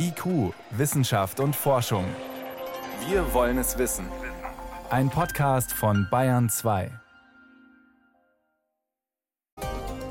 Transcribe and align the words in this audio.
IQ, 0.00 0.54
Wissenschaft 0.70 1.40
und 1.40 1.56
Forschung. 1.56 2.04
Wir 3.08 3.34
wollen 3.34 3.58
es 3.58 3.78
wissen. 3.78 4.06
Ein 4.90 5.10
Podcast 5.10 5.72
von 5.72 6.06
Bayern 6.08 6.48
2. 6.48 6.90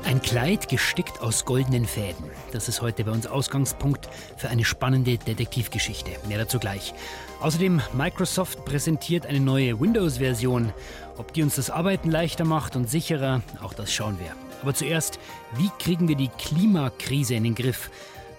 Ein 0.04 0.20
Kleid 0.20 0.68
gestickt 0.68 1.20
aus 1.20 1.46
goldenen 1.46 1.86
Fäden. 1.86 2.24
Das 2.52 2.68
ist 2.68 2.82
heute 2.82 3.04
bei 3.04 3.12
uns 3.12 3.26
Ausgangspunkt 3.26 4.10
für 4.36 4.50
eine 4.50 4.64
spannende 4.64 5.16
Detektivgeschichte. 5.16 6.10
Mehr 6.28 6.38
dazu 6.38 6.58
gleich. 6.58 6.92
Außerdem, 7.40 7.80
Microsoft 7.94 8.66
präsentiert 8.66 9.24
eine 9.24 9.40
neue 9.40 9.80
Windows-Version. 9.80 10.72
Ob 11.16 11.32
die 11.32 11.42
uns 11.42 11.56
das 11.56 11.70
Arbeiten 11.70 12.10
leichter 12.10 12.44
macht 12.44 12.76
und 12.76 12.90
sicherer, 12.90 13.40
auch 13.62 13.72
das 13.72 13.92
schauen 13.92 14.18
wir. 14.18 14.32
Aber 14.60 14.74
zuerst, 14.74 15.18
wie 15.56 15.70
kriegen 15.78 16.08
wir 16.08 16.16
die 16.16 16.28
Klimakrise 16.28 17.34
in 17.34 17.44
den 17.44 17.54
Griff? 17.54 17.90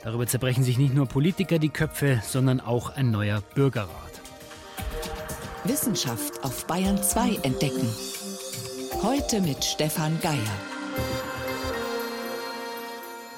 Darüber 0.04 0.26
zerbrechen 0.28 0.64
sich 0.64 0.78
nicht 0.78 0.94
nur 0.94 1.08
Politiker 1.08 1.60
die 1.60 1.70
Köpfe, 1.70 2.22
sondern 2.24 2.62
auch 2.62 2.90
ein 2.90 3.12
neuer 3.12 3.42
Bürgerrat. 3.54 3.90
Wissenschaft 5.66 6.44
auf 6.44 6.66
Bayern 6.68 7.02
2 7.02 7.36
entdecken. 7.44 7.88
Heute 9.04 9.42
mit 9.42 9.64
Stefan 9.64 10.20
Geier. 10.22 10.38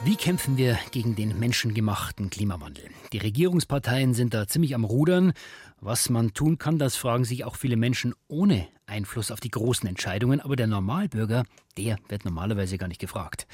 Wie 0.03 0.16
kämpfen 0.16 0.57
wir 0.57 0.79
gegen 0.91 1.16
den 1.16 1.39
menschengemachten 1.39 2.29
Klimawandel? 2.29 2.85
Die 3.11 3.19
Regierungsparteien 3.19 4.13
sind 4.13 4.33
da 4.33 4.47
ziemlich 4.47 4.73
am 4.73 4.83
Rudern. 4.83 5.33
Was 5.80 6.09
man 6.09 6.33
tun 6.33 6.57
kann, 6.57 6.80
das 6.80 6.95
fragen 6.95 7.23
sich 7.23 7.43
auch 7.43 7.55
viele 7.55 7.75
Menschen 7.75 8.13
ohne 8.27 8.67
Einfluss 8.85 9.31
auf 9.31 9.39
die 9.39 9.52
großen 9.52 9.88
Entscheidungen. 9.88 10.39
Aber 10.41 10.55
der 10.55 10.67
Normalbürger, 10.67 11.43
der 11.77 11.97
wird 12.07 12.25
normalerweise 12.25 12.77
gar 12.77 12.88
nicht 12.88 13.02
gefragt. 13.02 13.47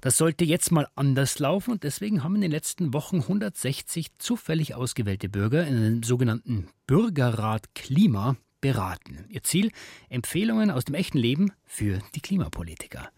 Das 0.00 0.16
sollte 0.16 0.44
jetzt 0.44 0.70
mal 0.70 0.88
anders 0.94 1.38
laufen 1.38 1.72
und 1.72 1.82
deswegen 1.82 2.22
haben 2.22 2.36
in 2.36 2.42
den 2.42 2.50
letzten 2.50 2.92
Wochen 2.92 3.20
160 3.20 4.18
zufällig 4.18 4.74
ausgewählte 4.74 5.28
Bürger 5.28 5.66
in 5.66 5.76
einem 5.76 6.02
sogenannten 6.02 6.68
Bürgerrat 6.86 7.74
Klima 7.74 8.36
beraten. 8.60 9.24
Ihr 9.28 9.42
Ziel? 9.42 9.70
Empfehlungen 10.08 10.70
aus 10.70 10.84
dem 10.84 10.94
echten 10.94 11.18
Leben 11.18 11.52
für 11.64 12.00
die 12.14 12.20
Klimapolitiker. 12.20 13.10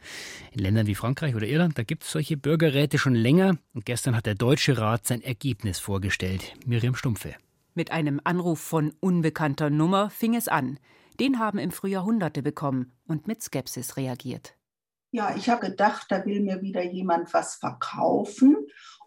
In 0.53 0.61
Ländern 0.61 0.87
wie 0.87 0.95
Frankreich 0.95 1.35
oder 1.35 1.47
Irland, 1.47 1.79
da 1.79 1.83
gibt 1.83 2.05
es 2.05 2.11
solche 2.11 2.37
Bürgerräte 2.37 2.99
schon 2.99 3.15
länger 3.15 3.57
und 3.75 3.87
gestern 3.87 4.17
hat 4.17 4.27
der 4.27 4.35
Deutsche 4.35 4.79
Rat 4.79 5.07
sein 5.07 5.23
Ergebnis 5.23 5.79
vorgestellt. 5.79 6.55
Miriam 6.67 6.95
Stumpfe. 6.95 7.35
Mit 7.75 7.93
einem 7.93 8.21
Anruf 8.25 8.61
von 8.61 8.93
unbekannter 9.01 9.71
Nummer 9.71 10.11
fing 10.11 10.35
es 10.35 10.49
an. 10.49 10.79
Den 11.19 11.39
haben 11.39 11.59
im 11.59 11.71
Frühjahr 11.71 12.05
Hunderte 12.05 12.43
bekommen 12.43 12.93
und 13.07 13.27
mit 13.27 13.43
Skepsis 13.43 13.97
reagiert. 13.97 14.55
Ja, 15.13 15.35
ich 15.37 15.49
habe 15.49 15.67
gedacht, 15.71 16.07
da 16.09 16.25
will 16.25 16.41
mir 16.41 16.63
wieder 16.63 16.83
jemand 16.83 17.35
was 17.35 17.57
verkaufen. 17.57 18.57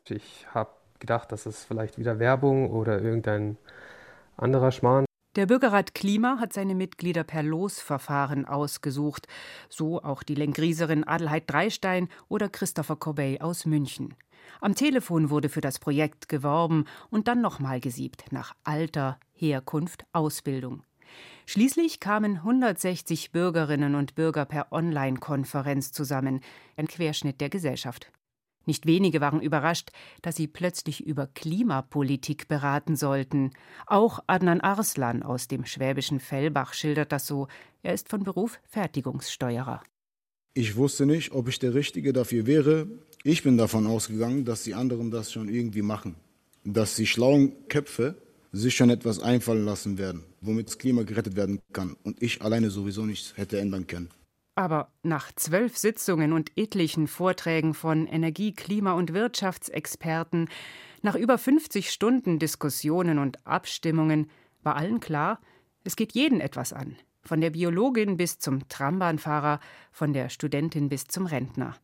Ich 0.09 0.45
habe 0.53 0.71
gedacht, 0.99 1.31
das 1.31 1.45
ist 1.45 1.63
vielleicht 1.63 1.97
wieder 1.97 2.19
Werbung 2.19 2.69
oder 2.71 3.01
irgendein 3.01 3.57
anderer 4.35 4.71
Schmarrn. 4.71 5.05
Der 5.35 5.47
Bürgerrat 5.47 5.95
Klima 5.95 6.37
hat 6.39 6.53
seine 6.53 6.75
Mitglieder 6.75 7.23
per 7.23 7.41
Losverfahren 7.41 8.45
ausgesucht, 8.45 9.27
so 9.67 10.03
auch 10.03 10.21
die 10.21 10.35
Lenkrieserin 10.35 11.07
Adelheid 11.07 11.49
Dreistein 11.49 12.09
oder 12.27 12.49
Christopher 12.49 12.97
Corbey 12.97 13.39
aus 13.39 13.65
München. 13.65 14.13
Am 14.61 14.75
Telefon 14.75 15.29
wurde 15.29 15.49
für 15.49 15.61
das 15.61 15.79
Projekt 15.79 16.29
geworben 16.29 16.85
und 17.09 17.27
dann 17.27 17.41
nochmal 17.41 17.79
gesiebt 17.79 18.25
nach 18.31 18.53
Alter, 18.63 19.19
Herkunft, 19.33 20.05
Ausbildung. 20.11 20.83
Schließlich 21.45 21.99
kamen 21.99 22.37
160 22.37 23.31
Bürgerinnen 23.31 23.95
und 23.95 24.15
Bürger 24.15 24.45
per 24.45 24.71
Online-Konferenz 24.71 25.91
zusammen, 25.91 26.41
ein 26.77 26.87
Querschnitt 26.87 27.41
der 27.41 27.49
Gesellschaft. 27.49 28.11
Nicht 28.65 28.85
wenige 28.85 29.19
waren 29.19 29.41
überrascht, 29.41 29.91
dass 30.21 30.37
sie 30.37 30.47
plötzlich 30.47 31.05
über 31.05 31.27
Klimapolitik 31.27 32.47
beraten 32.47 32.95
sollten. 32.95 33.51
Auch 33.87 34.19
Adnan 34.27 34.61
Arslan 34.61 35.21
aus 35.21 35.47
dem 35.47 35.65
schwäbischen 35.65 36.19
Fellbach 36.19 36.73
schildert 36.73 37.11
das 37.11 37.27
so. 37.27 37.47
Er 37.81 37.93
ist 37.93 38.07
von 38.07 38.23
Beruf 38.23 38.59
Fertigungssteuerer. 38.63 39.83
Ich 40.53 40.75
wusste 40.75 41.05
nicht, 41.05 41.31
ob 41.31 41.49
ich 41.49 41.59
der 41.59 41.73
Richtige 41.73 42.13
dafür 42.13 42.45
wäre. 42.45 42.87
Ich 43.23 43.43
bin 43.43 43.57
davon 43.57 43.87
ausgegangen, 43.87 44.45
dass 44.45 44.63
die 44.63 44.75
anderen 44.75 45.11
das 45.11 45.31
schon 45.31 45.49
irgendwie 45.49 45.81
machen. 45.81 46.15
Dass 46.63 46.95
die 46.95 47.07
schlauen 47.07 47.67
Köpfe 47.67 48.15
sich 48.53 48.75
schon 48.75 48.91
etwas 48.91 49.19
einfallen 49.19 49.65
lassen 49.65 49.97
werden, 49.97 50.23
womit 50.39 50.67
das 50.67 50.77
Klima 50.77 51.03
gerettet 51.03 51.35
werden 51.35 51.59
kann 51.73 51.97
und 52.03 52.21
ich 52.21 52.41
alleine 52.41 52.69
sowieso 52.69 53.05
nichts 53.05 53.35
hätte 53.35 53.59
ändern 53.59 53.87
können. 53.87 54.09
Aber 54.55 54.91
nach 55.01 55.31
zwölf 55.35 55.77
Sitzungen 55.77 56.31
und 56.31 56.51
etlichen 56.55 57.07
Vorträgen 57.07 57.73
von 57.73 58.05
Energie-, 58.05 58.53
Klima- 58.53 58.93
und 58.93 59.11
Wirtschaftsexperten, 59.13 60.47
nach 61.01 61.15
über 61.15 61.37
50 61.39 61.89
Stunden 61.89 62.37
Diskussionen 62.37 63.17
und 63.17 63.45
Abstimmungen 63.45 64.29
war 64.61 64.75
allen 64.75 64.99
klar, 64.99 65.41
es 65.83 65.95
geht 65.95 66.13
jeden 66.13 66.39
etwas 66.39 66.71
an. 66.71 66.95
Von 67.23 67.41
der 67.41 67.49
Biologin 67.49 68.15
bis 68.15 68.37
zum 68.37 68.67
Trambahnfahrer, 68.69 69.59
von 69.91 70.13
der 70.13 70.29
Studentin 70.29 70.89
bis 70.89 71.05
zum 71.05 71.25
Rentner. 71.25 71.75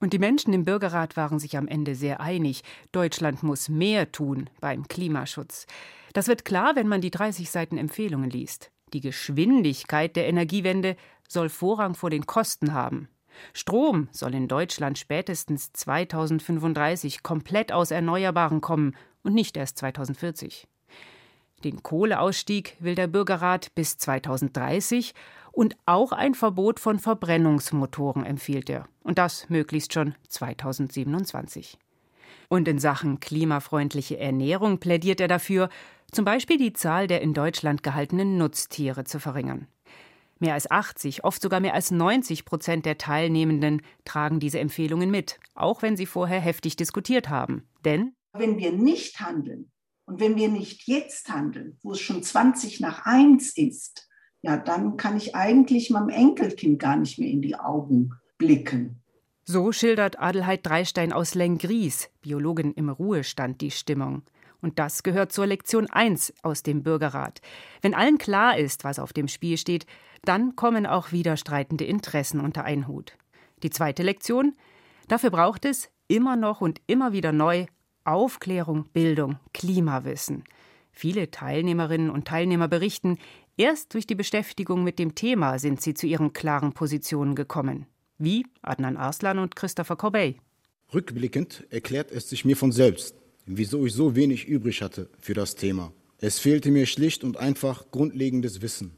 Und 0.00 0.12
die 0.12 0.18
Menschen 0.18 0.52
im 0.52 0.64
Bürgerrat 0.64 1.16
waren 1.16 1.38
sich 1.38 1.56
am 1.56 1.68
Ende 1.68 1.94
sehr 1.94 2.20
einig. 2.20 2.62
Deutschland 2.92 3.42
muss 3.42 3.68
mehr 3.68 4.12
tun 4.12 4.50
beim 4.60 4.86
Klimaschutz. 4.88 5.66
Das 6.12 6.28
wird 6.28 6.44
klar, 6.44 6.76
wenn 6.76 6.88
man 6.88 7.00
die 7.00 7.10
30 7.10 7.50
Seiten 7.50 7.78
Empfehlungen 7.78 8.30
liest. 8.30 8.70
Die 8.92 9.00
Geschwindigkeit 9.00 10.16
der 10.16 10.26
Energiewende 10.28 10.96
soll 11.28 11.48
Vorrang 11.48 11.94
vor 11.94 12.10
den 12.10 12.26
Kosten 12.26 12.72
haben. 12.72 13.08
Strom 13.52 14.08
soll 14.10 14.34
in 14.34 14.48
Deutschland 14.48 14.98
spätestens 14.98 15.72
2035 15.72 17.22
komplett 17.22 17.72
aus 17.72 17.90
Erneuerbaren 17.90 18.60
kommen 18.60 18.96
und 19.22 19.34
nicht 19.34 19.56
erst 19.56 19.78
2040. 19.78 20.66
Den 21.64 21.82
Kohleausstieg 21.82 22.76
will 22.78 22.94
der 22.94 23.08
Bürgerrat 23.08 23.74
bis 23.74 23.98
2030 23.98 25.12
und 25.50 25.76
auch 25.86 26.12
ein 26.12 26.34
Verbot 26.34 26.78
von 26.78 27.00
Verbrennungsmotoren 27.00 28.24
empfiehlt 28.24 28.70
er. 28.70 28.86
Und 29.02 29.18
das 29.18 29.48
möglichst 29.48 29.92
schon 29.92 30.14
2027. 30.28 31.78
Und 32.48 32.68
in 32.68 32.78
Sachen 32.78 33.18
klimafreundliche 33.18 34.18
Ernährung 34.18 34.78
plädiert 34.78 35.20
er 35.20 35.28
dafür, 35.28 35.68
zum 36.10 36.24
Beispiel 36.24 36.56
die 36.56 36.72
Zahl 36.72 37.06
der 37.06 37.20
in 37.22 37.34
Deutschland 37.34 37.82
gehaltenen 37.82 38.38
Nutztiere 38.38 39.04
zu 39.04 39.20
verringern. 39.20 39.66
Mehr 40.40 40.54
als 40.54 40.70
80, 40.70 41.24
oft 41.24 41.42
sogar 41.42 41.60
mehr 41.60 41.74
als 41.74 41.90
90 41.90 42.44
Prozent 42.44 42.86
der 42.86 42.96
Teilnehmenden 42.96 43.82
tragen 44.04 44.38
diese 44.38 44.60
Empfehlungen 44.60 45.10
mit, 45.10 45.40
auch 45.54 45.82
wenn 45.82 45.96
sie 45.96 46.06
vorher 46.06 46.40
heftig 46.40 46.76
diskutiert 46.76 47.28
haben. 47.28 47.66
Denn 47.84 48.12
wenn 48.32 48.58
wir 48.58 48.72
nicht 48.72 49.20
handeln 49.20 49.70
und 50.06 50.20
wenn 50.20 50.36
wir 50.36 50.48
nicht 50.48 50.86
jetzt 50.86 51.28
handeln, 51.28 51.76
wo 51.82 51.92
es 51.92 52.00
schon 52.00 52.22
20 52.22 52.80
nach 52.80 53.04
1 53.04 53.56
ist, 53.56 54.08
ja, 54.42 54.56
dann 54.56 54.96
kann 54.96 55.16
ich 55.16 55.34
eigentlich 55.34 55.90
meinem 55.90 56.10
Enkelkind 56.10 56.78
gar 56.78 56.96
nicht 56.96 57.18
mehr 57.18 57.28
in 57.28 57.42
die 57.42 57.56
Augen 57.56 58.12
blicken. 58.38 59.02
So 59.44 59.72
schildert 59.72 60.20
Adelheid 60.20 60.64
Dreistein 60.64 61.12
aus 61.12 61.34
Lengries, 61.34 62.10
Biologin 62.20 62.72
im 62.74 62.90
Ruhestand, 62.90 63.60
die 63.60 63.70
Stimmung. 63.70 64.22
Und 64.60 64.78
das 64.78 65.02
gehört 65.02 65.32
zur 65.32 65.46
Lektion 65.46 65.88
1 65.88 66.34
aus 66.42 66.62
dem 66.62 66.82
Bürgerrat. 66.82 67.40
Wenn 67.80 67.94
allen 67.94 68.18
klar 68.18 68.58
ist, 68.58 68.84
was 68.84 68.98
auf 68.98 69.12
dem 69.12 69.28
Spiel 69.28 69.56
steht, 69.56 69.86
dann 70.24 70.56
kommen 70.56 70.86
auch 70.86 71.12
widerstreitende 71.12 71.84
Interessen 71.84 72.40
unter 72.40 72.64
einen 72.64 72.88
Hut. 72.88 73.16
Die 73.62 73.70
zweite 73.70 74.02
Lektion? 74.02 74.54
Dafür 75.06 75.30
braucht 75.30 75.64
es 75.64 75.88
immer 76.08 76.36
noch 76.36 76.60
und 76.60 76.80
immer 76.86 77.12
wieder 77.12 77.32
neu 77.32 77.66
Aufklärung, 78.04 78.86
Bildung, 78.92 79.38
Klimawissen. 79.54 80.44
Viele 80.90 81.30
Teilnehmerinnen 81.30 82.10
und 82.10 82.26
Teilnehmer 82.26 82.66
berichten, 82.66 83.18
erst 83.56 83.94
durch 83.94 84.06
die 84.06 84.14
Beschäftigung 84.14 84.82
mit 84.82 84.98
dem 84.98 85.14
Thema 85.14 85.58
sind 85.58 85.80
sie 85.80 85.94
zu 85.94 86.06
ihren 86.06 86.32
klaren 86.32 86.72
Positionen 86.72 87.34
gekommen 87.34 87.86
wie 88.18 88.46
Adnan 88.62 88.96
Arslan 88.96 89.38
und 89.38 89.56
Christopher 89.56 89.96
Corbey. 89.96 90.40
Rückblickend 90.92 91.66
erklärt 91.70 92.10
es 92.10 92.28
sich 92.28 92.44
mir 92.44 92.56
von 92.56 92.72
selbst, 92.72 93.14
wieso 93.56 93.84
ich 93.86 93.92
so 93.92 94.14
wenig 94.14 94.46
übrig 94.46 94.82
hatte 94.82 95.08
für 95.20 95.34
das 95.34 95.54
Thema. 95.54 95.92
Es 96.18 96.38
fehlte 96.38 96.70
mir 96.70 96.86
schlicht 96.86 97.24
und 97.24 97.36
einfach 97.36 97.90
grundlegendes 97.90 98.60
Wissen. 98.62 98.96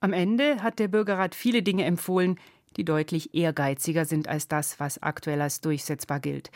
Am 0.00 0.12
Ende 0.12 0.62
hat 0.62 0.78
der 0.78 0.88
Bürgerrat 0.88 1.34
viele 1.34 1.62
Dinge 1.62 1.84
empfohlen, 1.84 2.38
die 2.76 2.84
deutlich 2.84 3.34
ehrgeiziger 3.34 4.04
sind 4.04 4.28
als 4.28 4.48
das, 4.48 4.80
was 4.80 5.02
aktuell 5.02 5.40
als 5.42 5.60
durchsetzbar 5.60 6.20
gilt. 6.20 6.50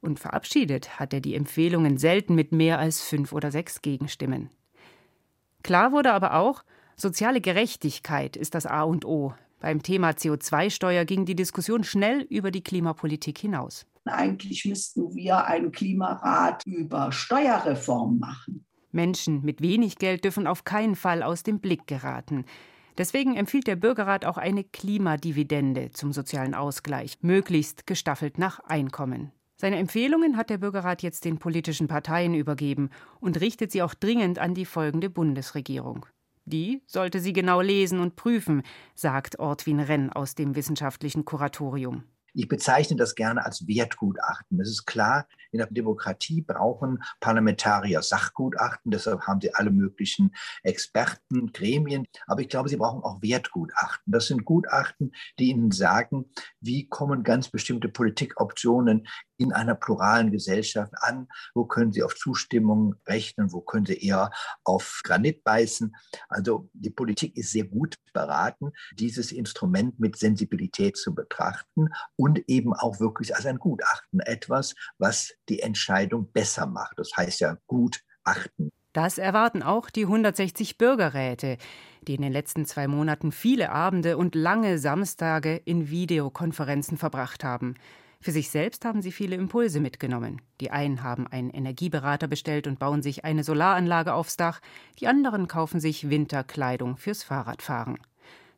Und 0.00 0.18
verabschiedet 0.18 0.98
hat 0.98 1.12
er 1.12 1.20
die 1.20 1.34
Empfehlungen 1.34 1.98
selten 1.98 2.34
mit 2.34 2.52
mehr 2.52 2.78
als 2.78 3.02
fünf 3.02 3.32
oder 3.32 3.50
sechs 3.50 3.82
Gegenstimmen. 3.82 4.48
Klar 5.62 5.92
wurde 5.92 6.12
aber 6.12 6.34
auch, 6.34 6.64
soziale 6.96 7.40
Gerechtigkeit 7.40 8.36
ist 8.36 8.54
das 8.54 8.66
A 8.66 8.82
und 8.82 9.04
O, 9.04 9.34
beim 9.60 9.82
Thema 9.82 10.10
CO2-Steuer 10.10 11.04
ging 11.04 11.26
die 11.26 11.34
Diskussion 11.34 11.84
schnell 11.84 12.22
über 12.30 12.50
die 12.50 12.64
Klimapolitik 12.64 13.36
hinaus. 13.36 13.86
Eigentlich 14.04 14.64
müssten 14.64 15.14
wir 15.14 15.44
einen 15.44 15.72
Klimarat 15.72 16.66
über 16.66 17.12
Steuerreform 17.12 18.18
machen. 18.18 18.64
Menschen 18.92 19.42
mit 19.42 19.60
wenig 19.60 19.98
Geld 19.98 20.24
dürfen 20.24 20.46
auf 20.46 20.64
keinen 20.64 20.96
Fall 20.96 21.22
aus 21.22 21.42
dem 21.42 21.60
Blick 21.60 21.86
geraten. 21.86 22.44
Deswegen 22.98 23.36
empfiehlt 23.36 23.66
der 23.66 23.76
Bürgerrat 23.76 24.24
auch 24.24 24.36
eine 24.36 24.64
Klimadividende 24.64 25.90
zum 25.92 26.12
sozialen 26.12 26.54
Ausgleich, 26.54 27.18
möglichst 27.22 27.86
gestaffelt 27.86 28.38
nach 28.38 28.58
Einkommen. 28.60 29.32
Seine 29.56 29.76
Empfehlungen 29.76 30.36
hat 30.36 30.50
der 30.50 30.58
Bürgerrat 30.58 31.02
jetzt 31.02 31.24
den 31.24 31.38
politischen 31.38 31.86
Parteien 31.86 32.34
übergeben 32.34 32.90
und 33.20 33.40
richtet 33.40 33.70
sie 33.70 33.82
auch 33.82 33.94
dringend 33.94 34.38
an 34.38 34.54
die 34.54 34.64
folgende 34.64 35.10
Bundesregierung. 35.10 36.06
Die 36.46 36.82
sollte 36.86 37.20
sie 37.20 37.32
genau 37.32 37.60
lesen 37.60 38.00
und 38.00 38.16
prüfen, 38.16 38.62
sagt 38.94 39.38
Ortwin 39.38 39.80
Renn 39.80 40.10
aus 40.10 40.34
dem 40.34 40.56
wissenschaftlichen 40.56 41.24
Kuratorium. 41.24 42.04
Ich 42.34 42.48
bezeichne 42.48 42.96
das 42.96 43.14
gerne 43.14 43.44
als 43.44 43.66
Wertgutachten. 43.66 44.60
Es 44.60 44.68
ist 44.68 44.86
klar, 44.86 45.26
in 45.52 45.58
der 45.58 45.66
Demokratie 45.66 46.42
brauchen 46.42 47.02
Parlamentarier 47.20 48.02
Sachgutachten, 48.02 48.90
deshalb 48.90 49.22
haben 49.22 49.40
sie 49.40 49.54
alle 49.54 49.70
möglichen 49.70 50.34
Experten, 50.62 51.52
Gremien. 51.52 52.06
Aber 52.26 52.40
ich 52.40 52.48
glaube, 52.48 52.68
sie 52.68 52.76
brauchen 52.76 53.02
auch 53.02 53.22
Wertgutachten. 53.22 54.12
Das 54.12 54.26
sind 54.26 54.44
Gutachten, 54.44 55.12
die 55.38 55.50
ihnen 55.50 55.70
sagen, 55.70 56.30
wie 56.60 56.88
kommen 56.88 57.22
ganz 57.22 57.48
bestimmte 57.48 57.88
Politikoptionen 57.88 59.06
in 59.40 59.52
einer 59.52 59.74
pluralen 59.74 60.30
Gesellschaft 60.30 60.92
an? 61.00 61.26
Wo 61.54 61.64
können 61.64 61.92
sie 61.92 62.02
auf 62.02 62.14
Zustimmung 62.14 62.94
rechnen? 63.06 63.52
Wo 63.52 63.62
können 63.62 63.86
sie 63.86 63.98
eher 63.98 64.30
auf 64.64 65.00
Granit 65.02 65.42
beißen? 65.42 65.96
Also 66.28 66.68
die 66.74 66.90
Politik 66.90 67.36
ist 67.36 67.52
sehr 67.52 67.64
gut 67.64 67.96
beraten, 68.12 68.72
dieses 68.92 69.32
Instrument 69.32 69.98
mit 69.98 70.16
Sensibilität 70.16 70.96
zu 70.96 71.14
betrachten 71.14 71.88
und 72.16 72.48
eben 72.48 72.74
auch 72.74 73.00
wirklich 73.00 73.34
als 73.34 73.46
ein 73.46 73.58
Gutachten, 73.58 74.20
etwas, 74.20 74.74
was 74.98 75.32
die 75.48 75.60
Entscheidung 75.60 76.30
besser 76.30 76.66
macht. 76.66 76.98
Das 76.98 77.10
heißt 77.16 77.40
ja 77.40 77.56
Gutachten. 77.66 78.70
Das 78.92 79.18
erwarten 79.18 79.62
auch 79.62 79.88
die 79.88 80.02
160 80.02 80.76
Bürgerräte, 80.76 81.58
die 82.02 82.16
in 82.16 82.22
den 82.22 82.32
letzten 82.32 82.66
zwei 82.66 82.88
Monaten 82.88 83.30
viele 83.30 83.70
Abende 83.70 84.16
und 84.16 84.34
lange 84.34 84.78
Samstage 84.78 85.56
in 85.64 85.90
Videokonferenzen 85.90 86.98
verbracht 86.98 87.44
haben. 87.44 87.76
Für 88.22 88.32
sich 88.32 88.50
selbst 88.50 88.84
haben 88.84 89.00
sie 89.00 89.12
viele 89.12 89.36
Impulse 89.36 89.80
mitgenommen. 89.80 90.42
Die 90.60 90.70
einen 90.70 91.02
haben 91.02 91.26
einen 91.26 91.48
Energieberater 91.48 92.28
bestellt 92.28 92.66
und 92.66 92.78
bauen 92.78 93.02
sich 93.02 93.24
eine 93.24 93.44
Solaranlage 93.44 94.12
aufs 94.12 94.36
Dach, 94.36 94.60
die 94.98 95.06
anderen 95.06 95.48
kaufen 95.48 95.80
sich 95.80 96.10
Winterkleidung 96.10 96.98
fürs 96.98 97.22
Fahrradfahren. 97.22 97.98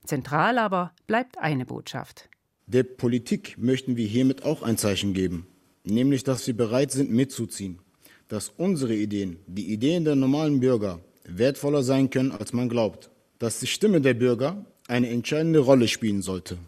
Zentral 0.05 0.59
aber 0.59 0.93
bleibt 1.06 1.38
eine 1.38 1.64
Botschaft. 1.64 2.29
Der 2.67 2.82
Politik 2.82 3.56
möchten 3.56 3.97
wir 3.97 4.06
hiermit 4.06 4.44
auch 4.44 4.62
ein 4.62 4.79
Zeichen 4.79 5.14
geben, 5.14 5.47
nämlich 5.85 6.25
dass 6.25 6.44
wir 6.47 6.56
bereit 6.56 6.91
sind 6.91 7.12
mitzuziehen, 7.12 7.79
dass 8.26 8.49
unsere 8.49 8.97
Ideen, 8.97 9.38
die 9.47 9.73
Ideen 9.73 10.05
der 10.05 10.17
normalen 10.17 10.59
Bürger, 10.59 11.00
wertvoller 11.25 11.85
sein 11.85 12.11
können, 12.11 12.32
als 12.32 12.53
man 12.53 12.69
glaubt, 12.69 13.11
dass 13.38 13.61
die 13.61 13.69
Stimme 13.69 14.00
der 14.00 14.14
Bürger 14.14 14.64
eine 14.88 15.09
entscheidende 15.09 15.61
Rolle 15.61 15.87
spielen 15.87 16.23
sollte. 16.23 16.59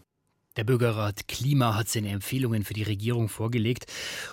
Der 0.55 0.63
Bürgerrat 0.63 1.27
Klima 1.27 1.75
hat 1.75 1.89
seine 1.89 2.09
Empfehlungen 2.09 2.63
für 2.63 2.73
die 2.73 2.83
Regierung 2.83 3.27
vorgelegt. 3.27 3.87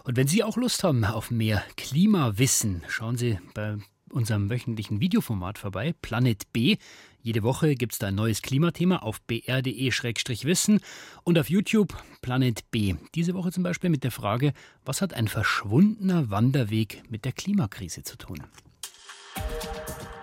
Und 0.05 0.17
wenn 0.17 0.29
Sie 0.29 0.45
auch 0.45 0.57
Lust 0.57 0.85
haben 0.85 1.05
auf 1.05 1.31
mehr 1.31 1.65
Klimawissen, 1.77 2.83
schauen 2.89 3.17
Sie 3.17 3.39
bei 3.55 3.79
unserem 4.11 4.49
wöchentlichen 4.51 5.01
Videoformat 5.01 5.59
vorbei, 5.59 5.95
Planet 6.01 6.53
B. 6.53 6.77
Jede 7.23 7.43
Woche 7.43 7.75
gibt 7.75 7.93
es 7.93 7.99
da 7.99 8.09
ein 8.09 8.15
neues 8.15 8.43
Klimathema 8.43 8.99
auf 8.99 9.21
br.de-wissen 9.23 10.81
und 11.25 11.39
auf 11.39 11.51
YouTube 11.51 11.97
Planet 12.21 12.71
B. 12.71 12.95
Diese 13.15 13.35
Woche 13.35 13.51
zum 13.51 13.63
Beispiel 13.63 13.91
mit 13.91 14.05
der 14.05 14.11
Frage, 14.11 14.53
was 14.85 15.03
hat 15.03 15.15
ein 15.15 15.29
verschwundener 15.29 16.31
Wanderweg 16.31 17.03
mit 17.09 17.25
der 17.25 17.33
Klimakrise 17.33 18.03
zu 18.03 18.17
tun? 18.17 18.43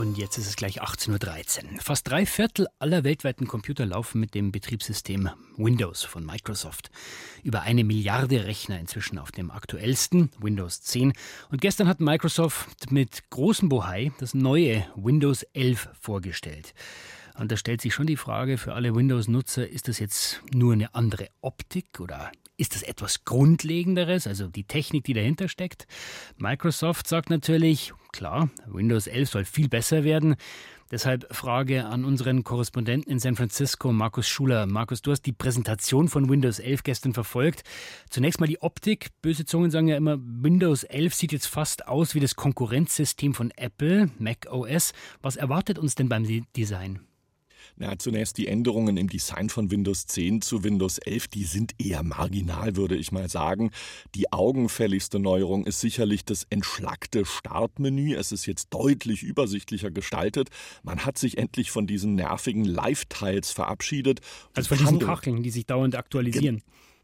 Und 0.00 0.16
jetzt 0.16 0.38
ist 0.38 0.46
es 0.46 0.56
gleich 0.56 0.80
18.13 0.82 1.74
Uhr. 1.74 1.80
Fast 1.82 2.08
drei 2.08 2.24
Viertel 2.24 2.66
aller 2.78 3.04
weltweiten 3.04 3.46
Computer 3.46 3.84
laufen 3.84 4.18
mit 4.18 4.34
dem 4.34 4.50
Betriebssystem 4.50 5.28
Windows 5.58 6.04
von 6.04 6.24
Microsoft. 6.24 6.90
Über 7.42 7.60
eine 7.60 7.84
Milliarde 7.84 8.46
Rechner 8.46 8.80
inzwischen 8.80 9.18
auf 9.18 9.30
dem 9.30 9.50
aktuellsten 9.50 10.30
Windows 10.38 10.80
10. 10.80 11.12
Und 11.50 11.60
gestern 11.60 11.86
hat 11.86 12.00
Microsoft 12.00 12.90
mit 12.90 13.28
großem 13.28 13.68
Bohai 13.68 14.10
das 14.18 14.32
neue 14.32 14.86
Windows 14.96 15.42
11 15.52 15.90
vorgestellt. 16.00 16.72
Und 17.38 17.52
da 17.52 17.58
stellt 17.58 17.82
sich 17.82 17.92
schon 17.92 18.06
die 18.06 18.16
Frage 18.16 18.56
für 18.56 18.72
alle 18.72 18.94
Windows-Nutzer, 18.94 19.68
ist 19.68 19.88
das 19.88 19.98
jetzt 19.98 20.40
nur 20.50 20.72
eine 20.72 20.94
andere 20.94 21.28
Optik 21.42 22.00
oder 22.00 22.32
ist 22.56 22.74
das 22.74 22.82
etwas 22.82 23.24
Grundlegenderes, 23.24 24.26
also 24.26 24.46
die 24.46 24.64
Technik, 24.64 25.04
die 25.04 25.14
dahinter 25.14 25.48
steckt? 25.48 25.86
Microsoft 26.38 27.06
sagt 27.06 27.28
natürlich, 27.28 27.92
klar, 28.12 28.50
Windows 28.66 29.06
11 29.06 29.30
soll 29.30 29.44
viel 29.44 29.68
besser 29.68 30.04
werden. 30.04 30.36
Deshalb 30.90 31.32
Frage 31.32 31.86
an 31.86 32.04
unseren 32.04 32.42
Korrespondenten 32.42 33.12
in 33.12 33.20
San 33.20 33.36
Francisco, 33.36 33.92
Markus 33.92 34.28
Schuler. 34.28 34.66
Markus, 34.66 35.02
du 35.02 35.12
hast 35.12 35.22
die 35.22 35.32
Präsentation 35.32 36.08
von 36.08 36.28
Windows 36.28 36.58
11 36.58 36.82
gestern 36.82 37.14
verfolgt. 37.14 37.62
Zunächst 38.08 38.40
mal 38.40 38.48
die 38.48 38.60
Optik. 38.60 39.10
Böse 39.22 39.44
Zungen 39.44 39.70
sagen 39.70 39.86
ja 39.86 39.96
immer, 39.96 40.18
Windows 40.20 40.82
11 40.82 41.14
sieht 41.14 41.32
jetzt 41.32 41.46
fast 41.46 41.86
aus 41.86 42.16
wie 42.16 42.20
das 42.20 42.34
Konkurrenzsystem 42.34 43.34
von 43.34 43.52
Apple, 43.52 44.10
Mac 44.18 44.48
OS. 44.50 44.92
Was 45.22 45.36
erwartet 45.36 45.78
uns 45.78 45.94
denn 45.94 46.08
beim 46.08 46.26
Design? 46.56 46.98
Na, 47.82 47.98
zunächst 47.98 48.36
die 48.36 48.46
Änderungen 48.46 48.98
im 48.98 49.08
Design 49.08 49.48
von 49.48 49.70
Windows 49.70 50.04
10 50.06 50.42
zu 50.42 50.64
Windows 50.64 50.98
11, 50.98 51.28
die 51.28 51.44
sind 51.44 51.72
eher 51.78 52.02
marginal, 52.02 52.76
würde 52.76 52.94
ich 52.94 53.10
mal 53.10 53.30
sagen. 53.30 53.70
Die 54.14 54.30
augenfälligste 54.34 55.18
Neuerung 55.18 55.64
ist 55.64 55.80
sicherlich 55.80 56.26
das 56.26 56.46
entschlackte 56.50 57.24
Startmenü. 57.24 58.16
Es 58.16 58.32
ist 58.32 58.44
jetzt 58.44 58.68
deutlich 58.74 59.22
übersichtlicher 59.22 59.90
gestaltet. 59.90 60.50
Man 60.82 61.06
hat 61.06 61.16
sich 61.16 61.38
endlich 61.38 61.70
von 61.70 61.86
diesen 61.86 62.16
nervigen 62.16 62.66
Live-Tiles 62.66 63.50
verabschiedet. 63.50 64.20
Also 64.54 64.68
von 64.68 64.76
diesen 64.76 64.98
Kacheln, 64.98 65.42
die 65.42 65.50
sich 65.50 65.64
dauernd 65.64 65.96
aktualisieren. 65.96 66.60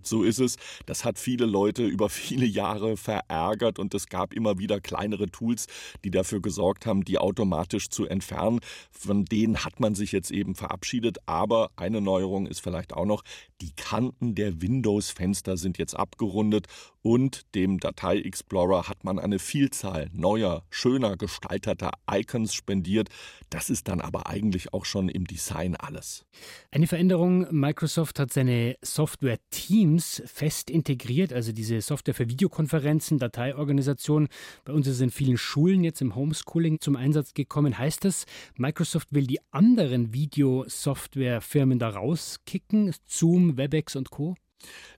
So 0.06 0.22
ist 0.22 0.38
es. 0.38 0.56
Das 0.86 1.04
hat 1.04 1.18
viele 1.18 1.46
Leute 1.46 1.84
über 1.84 2.08
viele 2.10 2.46
Jahre 2.46 2.96
verärgert 2.96 3.78
und 3.78 3.94
es 3.94 4.06
gab 4.06 4.32
immer 4.32 4.58
wieder 4.58 4.80
kleinere 4.80 5.26
Tools, 5.26 5.66
die 6.04 6.10
dafür 6.10 6.40
gesorgt 6.40 6.86
haben, 6.86 7.04
die 7.04 7.18
automatisch 7.18 7.88
zu 7.90 8.06
entfernen. 8.06 8.60
Von 8.90 9.24
denen 9.24 9.64
hat 9.64 9.80
man 9.80 9.94
sich 9.94 10.12
jetzt 10.12 10.30
eben 10.30 10.54
verabschiedet. 10.54 11.18
Aber 11.26 11.70
eine 11.76 12.00
Neuerung 12.00 12.46
ist 12.46 12.60
vielleicht 12.60 12.92
auch 12.92 13.06
noch, 13.06 13.22
die 13.60 13.72
Kanten 13.72 14.34
der 14.34 14.60
Windows-Fenster 14.60 15.56
sind 15.56 15.78
jetzt 15.78 15.94
abgerundet 15.94 16.66
und 17.06 17.54
dem 17.54 17.78
Datei-Explorer 17.78 18.88
hat 18.88 19.04
man 19.04 19.20
eine 19.20 19.38
Vielzahl 19.38 20.10
neuer, 20.12 20.64
schöner 20.70 21.16
gestalteter 21.16 21.92
Icons 22.10 22.52
spendiert. 22.52 23.10
Das 23.48 23.70
ist 23.70 23.86
dann 23.86 24.00
aber 24.00 24.26
eigentlich 24.26 24.74
auch 24.74 24.84
schon 24.84 25.08
im 25.08 25.24
Design 25.24 25.76
alles. 25.76 26.26
Eine 26.72 26.88
Veränderung, 26.88 27.46
Microsoft 27.52 28.18
hat 28.18 28.32
seine 28.32 28.76
Software 28.82 29.38
Teams 29.50 30.20
fest 30.26 30.68
integriert, 30.68 31.32
also 31.32 31.52
diese 31.52 31.80
Software 31.80 32.14
für 32.14 32.28
Videokonferenzen, 32.28 33.20
Dateiorganisation. 33.20 34.26
Bei 34.64 34.72
uns 34.72 34.88
ist 34.88 34.96
es 34.96 35.00
in 35.00 35.10
vielen 35.10 35.38
Schulen 35.38 35.84
jetzt 35.84 36.02
im 36.02 36.16
Homeschooling 36.16 36.80
zum 36.80 36.96
Einsatz 36.96 37.34
gekommen. 37.34 37.78
Heißt 37.78 38.04
das, 38.04 38.26
Microsoft 38.56 39.12
will 39.12 39.28
die 39.28 39.38
anderen 39.52 40.12
Videosoftwarefirmen 40.12 41.78
da 41.78 41.90
rauskicken? 41.90 42.92
Zoom, 43.06 43.45
WebEx 43.54 43.96
und 43.96 44.10
Co.? 44.10 44.34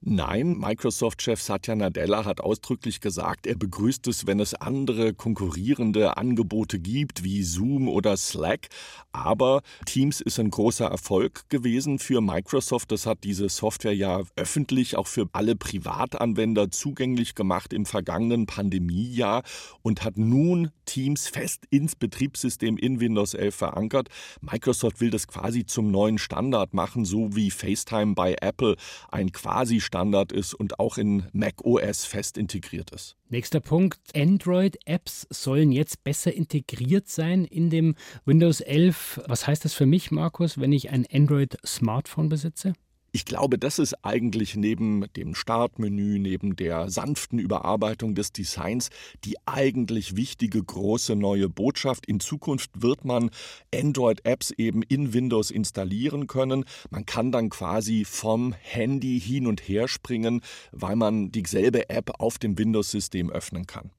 Nein, 0.01 0.57
Microsoft-Chef 0.57 1.41
Satya 1.41 1.75
Nadella 1.75 2.23
hat 2.23 2.39
ausdrücklich 2.39 3.01
gesagt, 3.01 3.45
er 3.45 3.55
begrüßt 3.55 4.07
es, 4.07 4.25
wenn 4.25 4.39
es 4.39 4.53
andere 4.53 5.13
konkurrierende 5.13 6.15
Angebote 6.15 6.79
gibt, 6.79 7.23
wie 7.25 7.43
Zoom 7.43 7.89
oder 7.89 8.15
Slack. 8.15 8.69
Aber 9.11 9.61
Teams 9.85 10.21
ist 10.21 10.39
ein 10.39 10.51
großer 10.51 10.85
Erfolg 10.85 11.49
gewesen 11.49 11.99
für 11.99 12.21
Microsoft. 12.21 12.93
Das 12.93 13.05
hat 13.05 13.25
diese 13.25 13.49
Software 13.49 13.93
ja 13.93 14.21
öffentlich 14.37 14.95
auch 14.95 15.07
für 15.07 15.27
alle 15.33 15.57
Privatanwender 15.57 16.71
zugänglich 16.71 17.35
gemacht 17.35 17.73
im 17.73 17.85
vergangenen 17.85 18.45
Pandemiejahr 18.45 19.43
und 19.81 20.03
hat 20.03 20.17
nun 20.17 20.71
Teams 20.85 21.27
fest 21.27 21.65
ins 21.69 21.95
Betriebssystem 21.95 22.77
in 22.77 22.99
Windows 23.01 23.33
11 23.33 23.53
verankert. 23.53 24.09
Microsoft 24.41 25.01
will 25.01 25.09
das 25.09 25.27
quasi 25.27 25.65
zum 25.65 25.91
neuen 25.91 26.17
Standard 26.17 26.73
machen, 26.73 27.03
so 27.03 27.35
wie 27.35 27.51
FaceTime 27.51 28.15
bei 28.15 28.35
Apple 28.41 28.75
ein 29.09 29.31
quasi 29.49 29.79
Quasi-Standard 29.79 30.31
ist 30.31 30.53
und 30.53 30.79
auch 30.79 30.97
in 30.97 31.23
Mac 31.33 31.63
OS 31.63 32.05
fest 32.05 32.37
integriert 32.37 32.91
ist. 32.91 33.15
Nächster 33.29 33.59
Punkt. 33.59 33.99
Android-Apps 34.15 35.27
sollen 35.29 35.71
jetzt 35.71 36.03
besser 36.03 36.33
integriert 36.33 37.07
sein 37.07 37.45
in 37.45 37.69
dem 37.69 37.95
Windows 38.25 38.61
11. 38.61 39.21
Was 39.27 39.47
heißt 39.47 39.65
das 39.65 39.73
für 39.73 39.85
mich, 39.85 40.11
Markus, 40.11 40.59
wenn 40.59 40.71
ich 40.71 40.91
ein 40.91 41.05
Android-Smartphone 41.11 42.29
besitze? 42.29 42.73
Ich 43.11 43.25
glaube, 43.25 43.57
das 43.57 43.79
ist 43.79 44.05
eigentlich 44.05 44.55
neben 44.55 45.05
dem 45.15 45.33
Startmenü, 45.33 46.19
neben 46.19 46.55
der 46.55 46.89
sanften 46.91 47.39
Überarbeitung 47.39 48.13
des 48.13 48.31
Designs 48.31 48.89
die 49.25 49.35
eigentlich 49.45 50.15
wichtige 50.15 50.63
große 50.63 51.15
neue 51.15 51.49
Botschaft. 51.49 52.05
In 52.05 52.19
Zukunft 52.19 52.69
wird 52.81 53.05
man 53.05 53.31
Android-Apps 53.73 54.51
eben 54.51 54.83
in 54.83 55.13
Windows 55.13 55.49
installieren 55.49 56.27
können. 56.27 56.65
Man 56.91 57.05
kann 57.05 57.31
dann 57.31 57.49
quasi 57.49 58.05
vom 58.05 58.53
Handy 58.53 59.19
hin 59.19 59.47
und 59.47 59.67
her 59.67 59.87
springen, 59.87 60.41
weil 60.71 60.95
man 60.95 61.31
dieselbe 61.31 61.89
App 61.89 62.19
auf 62.19 62.37
dem 62.37 62.57
Windows-System 62.57 63.31
öffnen 63.31 63.65
kann. 63.65 63.91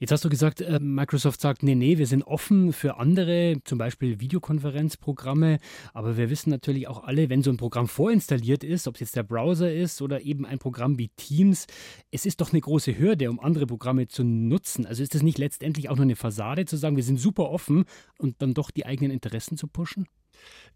Jetzt 0.00 0.12
hast 0.12 0.24
du 0.24 0.28
gesagt, 0.28 0.60
äh, 0.60 0.78
Microsoft 0.80 1.40
sagt, 1.40 1.64
nee, 1.64 1.74
nee, 1.74 1.98
wir 1.98 2.06
sind 2.06 2.22
offen 2.22 2.72
für 2.72 2.98
andere, 2.98 3.56
zum 3.64 3.78
Beispiel 3.78 4.20
Videokonferenzprogramme. 4.20 5.58
Aber 5.92 6.16
wir 6.16 6.30
wissen 6.30 6.50
natürlich 6.50 6.86
auch 6.86 7.02
alle, 7.02 7.28
wenn 7.28 7.42
so 7.42 7.50
ein 7.50 7.56
Programm 7.56 7.88
vorinstalliert 7.88 8.62
ist, 8.62 8.86
ob 8.86 8.94
es 8.94 9.00
jetzt 9.00 9.16
der 9.16 9.24
Browser 9.24 9.72
ist 9.72 10.00
oder 10.00 10.20
eben 10.22 10.46
ein 10.46 10.60
Programm 10.60 10.98
wie 10.98 11.08
Teams, 11.08 11.66
es 12.12 12.26
ist 12.26 12.40
doch 12.40 12.52
eine 12.52 12.60
große 12.60 12.96
Hürde, 12.96 13.28
um 13.28 13.40
andere 13.40 13.66
Programme 13.66 14.06
zu 14.06 14.22
nutzen. 14.22 14.86
Also 14.86 15.02
ist 15.02 15.16
das 15.16 15.22
nicht 15.22 15.38
letztendlich 15.38 15.88
auch 15.88 15.96
nur 15.96 16.04
eine 16.04 16.16
Fassade, 16.16 16.64
zu 16.64 16.76
sagen, 16.76 16.94
wir 16.94 17.02
sind 17.02 17.18
super 17.18 17.50
offen 17.50 17.84
und 18.18 18.40
dann 18.40 18.54
doch 18.54 18.70
die 18.70 18.86
eigenen 18.86 19.10
Interessen 19.10 19.56
zu 19.56 19.66
pushen? 19.66 20.06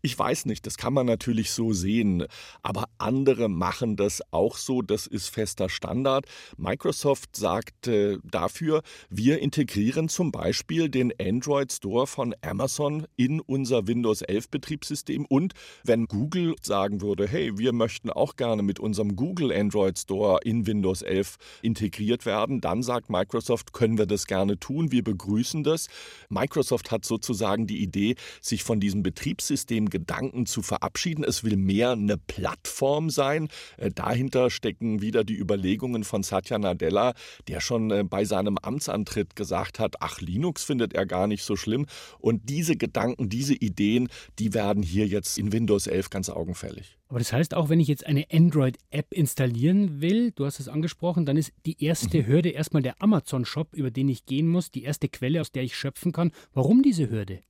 Ich 0.05 0.19
weiß 0.19 0.47
nicht, 0.47 0.67
das 0.67 0.77
kann 0.77 0.93
man 0.93 1.07
natürlich 1.07 1.53
so 1.53 1.73
sehen, 1.73 2.27
aber 2.65 2.87
andere 2.99 3.49
machen 3.49 3.95
das 3.95 4.21
auch 4.33 4.57
so, 4.57 4.83
das 4.83 5.07
ist 5.07 5.29
fester 5.29 5.69
Standard. 5.69 6.27
Microsoft 6.57 7.37
sagt 7.37 7.87
äh, 7.87 8.19
dafür, 8.25 8.83
wir 9.11 9.39
integrieren 9.39 10.09
zum 10.09 10.33
Beispiel 10.33 10.89
den 10.89 11.13
Android 11.21 11.73
Store 11.73 12.09
von 12.09 12.35
Amazon 12.43 13.07
in 13.15 13.39
unser 13.39 13.87
Windows 13.87 14.23
11 14.23 14.49
Betriebssystem 14.49 15.25
und 15.25 15.53
wenn 15.85 16.07
Google 16.07 16.57
sagen 16.63 17.01
würde, 17.01 17.29
hey, 17.29 17.57
wir 17.57 17.73
möchten 17.73 18.11
auch 18.11 18.35
gerne 18.35 18.65
mit 18.65 18.81
unserem 18.81 19.15
Google 19.15 19.53
Android 19.53 19.97
Store 19.97 20.41
in 20.43 20.67
Windows 20.67 21.03
11 21.03 21.37
integriert 21.63 22.27
werden, 22.27 22.61
dann 22.61 22.83
sagt 22.83 23.09
Microsoft, 23.09 23.73
können 23.73 23.99
wir 23.99 24.07
das 24.07 24.27
gerne 24.27 24.59
tun, 24.59 24.91
wir 24.91 25.05
begrüßen 25.05 25.63
das. 25.63 25.87
Microsoft 26.29 26.91
hat 26.91 27.05
sozusagen 27.05 27.69
die 27.69 27.81
Idee, 27.81 28.17
sich 28.41 28.65
von 28.65 28.81
diesem 28.81 29.05
Betriebssystem 29.05 29.92
Gedanken 29.93 30.47
zu 30.47 30.63
verabschieden. 30.63 31.23
Es 31.23 31.45
will 31.45 31.57
mehr 31.57 31.93
eine 31.93 32.17
Plattform 32.17 33.11
sein. 33.11 33.49
Äh, 33.77 33.91
dahinter 33.91 34.51
stecken 34.51 35.03
wieder 35.03 35.23
die 35.23 35.39
Überlegungen 35.39 36.03
von 36.03 36.23
Satya 36.25 36.59
Nadella, 36.59 37.13
der 37.47 37.61
schon 37.61 37.91
äh, 37.91 38.03
bei 38.03 38.25
seinem 38.25 38.59
Amtsantritt 38.59 39.37
gesagt 39.37 39.79
hat, 39.79 39.97
ach, 40.01 40.21
Linux 40.21 40.65
findet 40.65 40.95
er 40.95 41.07
gar 41.07 41.27
nicht 41.27 41.45
so 41.45 41.55
schlimm. 41.55 41.87
Und 42.19 42.49
diese 42.49 42.77
Gedanken, 42.77 43.29
diese 43.29 43.55
Ideen, 43.55 44.09
die 44.39 44.55
werden 44.55 44.83
hier 44.83 45.07
jetzt 45.07 45.39
in 45.39 45.53
Windows 45.53 45.87
11 45.87 46.11
ganz 46.11 46.31
augenfällig. 46.31 46.97
Aber 47.09 47.19
das 47.19 47.35
heißt 47.35 47.53
auch, 47.53 47.69
wenn 47.69 47.79
ich 47.79 47.89
jetzt 47.89 48.07
eine 48.07 48.25
Android-App 48.33 49.13
installieren 49.13 50.01
will, 50.01 50.31
du 50.31 50.47
hast 50.47 50.61
es 50.61 50.69
angesprochen, 50.69 51.27
dann 51.27 51.37
ist 51.37 51.53
die 51.67 51.85
erste 51.85 52.23
mhm. 52.23 52.27
Hürde 52.27 52.49
erstmal 52.49 52.83
der 52.83 53.03
Amazon-Shop, 53.03 53.75
über 53.75 53.91
den 53.91 54.09
ich 54.09 54.25
gehen 54.25 54.49
muss, 54.49 54.71
die 54.71 54.85
erste 54.85 55.11
Quelle, 55.11 55.43
aus 55.43 55.53
der 55.53 55.63
ich 55.63 55.77
schöpfen 55.77 56.13
kann. 56.13 56.33
Warum 56.55 56.83
diese 56.83 57.11
Hürde? 57.11 57.41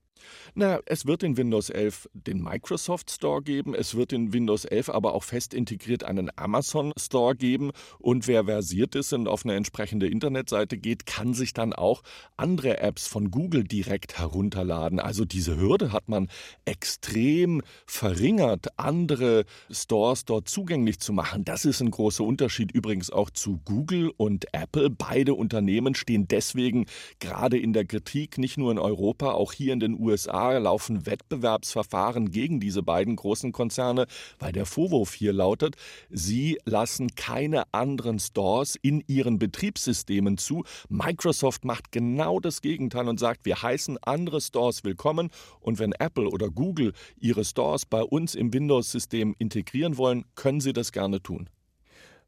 Na, 0.55 0.81
es 0.87 1.07
wird 1.07 1.23
in 1.23 1.37
Windows 1.37 1.71
11 1.71 2.09
den 2.12 2.43
Microsoft 2.43 3.11
Store 3.11 3.43
geben, 3.43 3.75
es 3.75 3.95
wird 3.95 4.12
in 4.12 4.33
Windows 4.33 4.64
11 4.64 4.91
aber 4.91 5.14
auch 5.14 5.25
fest 5.25 5.55
integriert 5.55 6.05
einen 6.05 6.31
Amazon 6.37 6.93
Store 6.99 7.35
geben 7.35 7.71
und 7.99 8.26
wer 8.26 8.45
versiert 8.45 8.95
ist 8.95 9.12
und 9.12 9.29
auf 9.29 9.45
eine 9.45 9.55
entsprechende 9.55 10.09
Internetseite 10.09 10.79
geht, 10.79 11.07
kann 11.07 11.35
sich 11.35 11.55
dann 11.55 11.73
auch 11.73 12.02
andere 12.37 12.79
Apps 12.79 13.07
von 13.07 13.31
Google 13.31 13.64
direkt 13.64 14.19
herunterladen. 14.19 15.00
Also 15.00 15.25
diese 15.25 15.57
Hürde 15.57 15.93
hat 15.93 16.09
man 16.09 16.29
extrem 16.64 17.62
verringert, 17.87 18.79
andere 18.79 19.45
Stores 19.71 20.25
dort 20.25 20.49
zugänglich 20.49 21.00
zu 21.00 21.12
machen. 21.12 21.45
Das 21.45 21.64
ist 21.64 21.81
ein 21.81 21.91
großer 21.91 22.25
Unterschied 22.25 22.73
übrigens 22.73 23.11
auch 23.11 23.31
zu 23.31 23.61
Google 23.64 24.12
und 24.17 24.47
Apple. 24.52 24.91
Beide 24.91 25.35
Unternehmen 25.35 25.95
stehen 25.95 26.29
deswegen 26.29 26.87
gerade 27.21 27.59
in 27.59 27.73
der 27.73 27.85
Kritik, 27.85 28.38
nicht 28.38 28.59
nur 28.59 28.71
in 28.71 28.79
Europa, 28.79 29.33
auch 29.33 29.52
hier 29.52 29.73
in 29.73 29.81
den 29.81 29.99
USA 29.99 30.12
USA 30.12 30.59
laufen 30.59 31.07
Wettbewerbsverfahren 31.07 32.31
gegen 32.31 32.61
diese 32.61 32.83
beiden 32.83 33.16
großen 33.16 33.50
Konzerne, 33.50 34.07
weil 34.38 34.52
der 34.52 34.66
Vorwurf 34.66 35.14
hier 35.14 35.33
lautet, 35.33 35.76
sie 36.11 36.59
lassen 36.64 37.14
keine 37.16 37.64
anderen 37.73 38.19
Stores 38.19 38.76
in 38.81 39.02
ihren 39.07 39.38
Betriebssystemen 39.38 40.37
zu. 40.37 40.64
Microsoft 40.90 41.64
macht 41.64 41.92
genau 41.92 42.40
das 42.40 42.61
Gegenteil 42.61 43.09
und 43.09 43.19
sagt, 43.19 43.47
wir 43.47 43.62
heißen 43.62 43.99
andere 44.02 44.40
Stores 44.40 44.85
willkommen 44.85 45.31
und 45.61 45.78
wenn 45.78 45.92
Apple 45.92 46.28
oder 46.28 46.50
Google 46.50 46.92
ihre 47.19 47.45
Stores 47.45 47.87
bei 47.87 48.02
uns 48.02 48.35
im 48.35 48.52
Windows-System 48.52 49.35
integrieren 49.38 49.97
wollen, 49.97 50.26
können 50.35 50.61
sie 50.61 50.75
das 50.75 50.92
gerne 50.92 51.23
tun. 51.23 51.49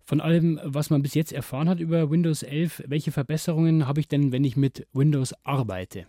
Von 0.06 0.20
allem, 0.20 0.58
was 0.64 0.88
man 0.88 1.02
bis 1.02 1.14
jetzt 1.14 1.32
erfahren 1.32 1.68
hat 1.68 1.80
über 1.80 2.10
Windows 2.10 2.42
11, 2.42 2.84
welche 2.86 3.12
Verbesserungen 3.12 3.86
habe 3.86 4.00
ich 4.00 4.08
denn, 4.08 4.32
wenn 4.32 4.44
ich 4.44 4.56
mit 4.56 4.86
Windows 4.92 5.34
arbeite? 5.44 6.06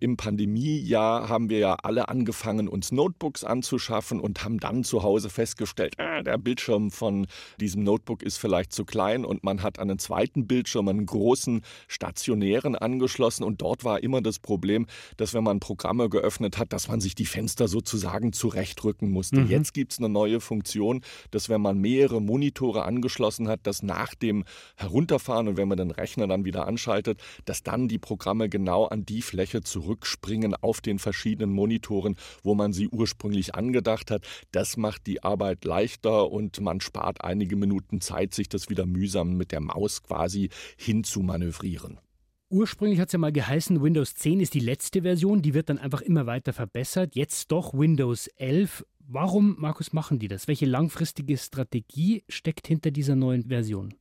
Im 0.00 0.16
Pandemiejahr 0.16 1.28
haben 1.28 1.50
wir 1.50 1.58
ja 1.58 1.74
alle 1.82 2.08
angefangen, 2.08 2.68
uns 2.68 2.90
Notebooks 2.90 3.44
anzuschaffen 3.44 4.18
und 4.18 4.42
haben 4.42 4.58
dann 4.58 4.82
zu 4.82 5.02
Hause 5.02 5.28
festgestellt, 5.28 5.94
äh, 5.98 6.22
der 6.22 6.38
Bildschirm 6.38 6.90
von 6.90 7.26
diesem 7.60 7.84
Notebook 7.84 8.22
ist 8.22 8.38
vielleicht 8.38 8.72
zu 8.72 8.86
klein 8.86 9.26
und 9.26 9.44
man 9.44 9.62
hat 9.62 9.78
einen 9.78 9.98
zweiten 9.98 10.46
Bildschirm, 10.46 10.88
einen 10.88 11.04
großen 11.04 11.60
stationären 11.86 12.76
angeschlossen 12.76 13.44
und 13.44 13.60
dort 13.60 13.84
war 13.84 14.02
immer 14.02 14.22
das 14.22 14.38
Problem, 14.38 14.86
dass 15.18 15.34
wenn 15.34 15.44
man 15.44 15.60
Programme 15.60 16.08
geöffnet 16.08 16.56
hat, 16.56 16.72
dass 16.72 16.88
man 16.88 17.02
sich 17.02 17.14
die 17.14 17.26
Fenster 17.26 17.68
sozusagen 17.68 18.32
zurechtrücken 18.32 19.10
musste. 19.10 19.40
Mhm. 19.40 19.50
Jetzt 19.50 19.74
gibt 19.74 19.92
es 19.92 19.98
eine 19.98 20.08
neue 20.08 20.40
Funktion, 20.40 21.02
dass 21.30 21.50
wenn 21.50 21.60
man 21.60 21.78
mehrere 21.78 22.22
Monitore 22.22 22.84
angeschlossen 22.84 23.48
hat, 23.48 23.66
dass 23.66 23.82
nach 23.82 24.14
dem 24.14 24.44
Herunterfahren 24.76 25.46
und 25.46 25.58
wenn 25.58 25.68
man 25.68 25.76
den 25.76 25.90
Rechner 25.90 26.26
dann 26.26 26.46
wieder 26.46 26.66
anschaltet, 26.66 27.20
dass 27.44 27.62
dann 27.62 27.86
die 27.86 27.98
Programme 27.98 28.48
genau 28.48 28.86
an 28.86 29.04
die 29.04 29.20
Fläche 29.20 29.60
zurück 29.60 29.89
zurückspringen 29.90 30.54
auf 30.54 30.80
den 30.80 30.98
verschiedenen 31.00 31.52
Monitoren, 31.52 32.14
wo 32.44 32.54
man 32.54 32.72
sie 32.72 32.88
ursprünglich 32.88 33.56
angedacht 33.56 34.10
hat. 34.10 34.24
Das 34.52 34.76
macht 34.76 35.06
die 35.06 35.24
Arbeit 35.24 35.64
leichter 35.64 36.30
und 36.30 36.60
man 36.60 36.80
spart 36.80 37.24
einige 37.24 37.56
Minuten 37.56 38.00
Zeit, 38.00 38.32
sich 38.32 38.48
das 38.48 38.70
wieder 38.70 38.86
mühsam 38.86 39.36
mit 39.36 39.50
der 39.50 39.60
Maus 39.60 40.02
quasi 40.02 40.50
hinzumanövrieren. 40.76 41.98
Ursprünglich 42.50 43.00
hat 43.00 43.08
es 43.08 43.12
ja 43.12 43.18
mal 43.18 43.32
geheißen, 43.32 43.82
Windows 43.82 44.14
10 44.14 44.40
ist 44.40 44.54
die 44.54 44.60
letzte 44.60 45.02
Version, 45.02 45.42
die 45.42 45.54
wird 45.54 45.68
dann 45.68 45.78
einfach 45.78 46.02
immer 46.02 46.26
weiter 46.26 46.52
verbessert. 46.52 47.14
Jetzt 47.14 47.50
doch 47.52 47.74
Windows 47.74 48.28
11. 48.36 48.84
Warum, 48.98 49.56
Markus, 49.58 49.92
machen 49.92 50.18
die 50.20 50.28
das? 50.28 50.46
Welche 50.46 50.66
langfristige 50.66 51.36
Strategie 51.36 52.22
steckt 52.28 52.68
hinter 52.68 52.90
dieser 52.92 53.16
neuen 53.16 53.48
Version? 53.48 53.94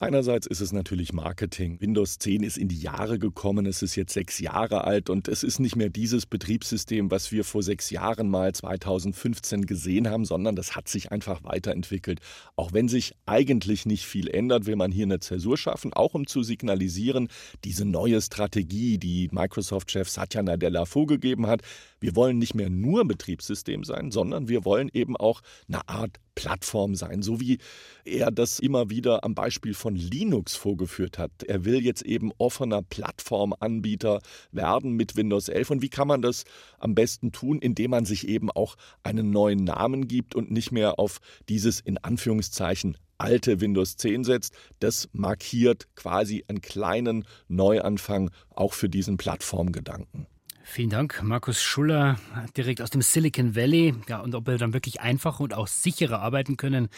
Einerseits 0.00 0.46
ist 0.46 0.60
es 0.60 0.70
natürlich 0.70 1.12
Marketing. 1.12 1.80
Windows 1.80 2.20
10 2.20 2.44
ist 2.44 2.56
in 2.56 2.68
die 2.68 2.78
Jahre 2.78 3.18
gekommen, 3.18 3.66
es 3.66 3.82
ist 3.82 3.96
jetzt 3.96 4.12
sechs 4.12 4.38
Jahre 4.38 4.84
alt 4.84 5.10
und 5.10 5.26
es 5.26 5.42
ist 5.42 5.58
nicht 5.58 5.74
mehr 5.74 5.88
dieses 5.88 6.24
Betriebssystem, 6.24 7.10
was 7.10 7.32
wir 7.32 7.42
vor 7.42 7.64
sechs 7.64 7.90
Jahren 7.90 8.30
mal 8.30 8.54
2015 8.54 9.66
gesehen 9.66 10.08
haben, 10.08 10.24
sondern 10.24 10.54
das 10.54 10.76
hat 10.76 10.86
sich 10.86 11.10
einfach 11.10 11.42
weiterentwickelt. 11.42 12.20
Auch 12.54 12.72
wenn 12.72 12.86
sich 12.86 13.16
eigentlich 13.26 13.86
nicht 13.86 14.06
viel 14.06 14.28
ändert, 14.28 14.66
will 14.66 14.76
man 14.76 14.92
hier 14.92 15.04
eine 15.04 15.18
Zäsur 15.18 15.58
schaffen, 15.58 15.92
auch 15.92 16.14
um 16.14 16.28
zu 16.28 16.44
signalisieren, 16.44 17.26
diese 17.64 17.84
neue 17.84 18.22
Strategie, 18.22 18.98
die 18.98 19.28
Microsoft-Chef 19.32 20.08
Satya 20.08 20.44
Nadella 20.44 20.84
vorgegeben 20.84 21.48
hat, 21.48 21.62
wir 21.98 22.14
wollen 22.14 22.38
nicht 22.38 22.54
mehr 22.54 22.70
nur 22.70 23.04
Betriebssystem 23.04 23.82
sein, 23.82 24.12
sondern 24.12 24.46
wir 24.46 24.64
wollen 24.64 24.90
eben 24.92 25.16
auch 25.16 25.40
eine 25.66 25.88
Art 25.88 26.20
Plattform 26.38 26.94
sein, 26.94 27.20
so 27.20 27.40
wie 27.40 27.58
er 28.04 28.30
das 28.30 28.60
immer 28.60 28.90
wieder 28.90 29.24
am 29.24 29.34
Beispiel 29.34 29.74
von 29.74 29.87
Linux 29.94 30.56
vorgeführt 30.56 31.18
hat. 31.18 31.42
Er 31.44 31.64
will 31.64 31.84
jetzt 31.84 32.02
eben 32.02 32.32
offener 32.38 32.82
Plattformanbieter 32.82 34.20
werden 34.52 34.92
mit 34.92 35.16
Windows 35.16 35.48
11. 35.48 35.70
Und 35.70 35.82
wie 35.82 35.88
kann 35.88 36.08
man 36.08 36.22
das 36.22 36.44
am 36.78 36.94
besten 36.94 37.32
tun? 37.32 37.60
Indem 37.60 37.90
man 37.90 38.04
sich 38.04 38.28
eben 38.28 38.50
auch 38.50 38.76
einen 39.02 39.30
neuen 39.30 39.64
Namen 39.64 40.08
gibt 40.08 40.34
und 40.34 40.50
nicht 40.50 40.72
mehr 40.72 40.98
auf 40.98 41.18
dieses 41.48 41.80
in 41.80 41.98
Anführungszeichen 41.98 42.96
alte 43.18 43.60
Windows 43.60 43.96
10 43.96 44.24
setzt. 44.24 44.54
Das 44.78 45.08
markiert 45.12 45.88
quasi 45.96 46.44
einen 46.48 46.60
kleinen 46.60 47.24
Neuanfang 47.48 48.30
auch 48.54 48.72
für 48.72 48.88
diesen 48.88 49.16
Plattformgedanken. 49.16 50.26
Vielen 50.70 50.90
Dank, 50.90 51.22
Markus 51.22 51.62
Schuller, 51.62 52.20
direkt 52.56 52.82
aus 52.82 52.90
dem 52.90 53.00
Silicon 53.00 53.56
Valley. 53.56 53.94
Ja, 54.06 54.20
und 54.20 54.34
ob 54.34 54.46
wir 54.46 54.58
dann 54.58 54.74
wirklich 54.74 55.00
einfacher 55.00 55.40
und 55.40 55.54
auch 55.54 55.66
sicherer 55.66 56.20
arbeiten 56.20 56.58
können, 56.58 56.88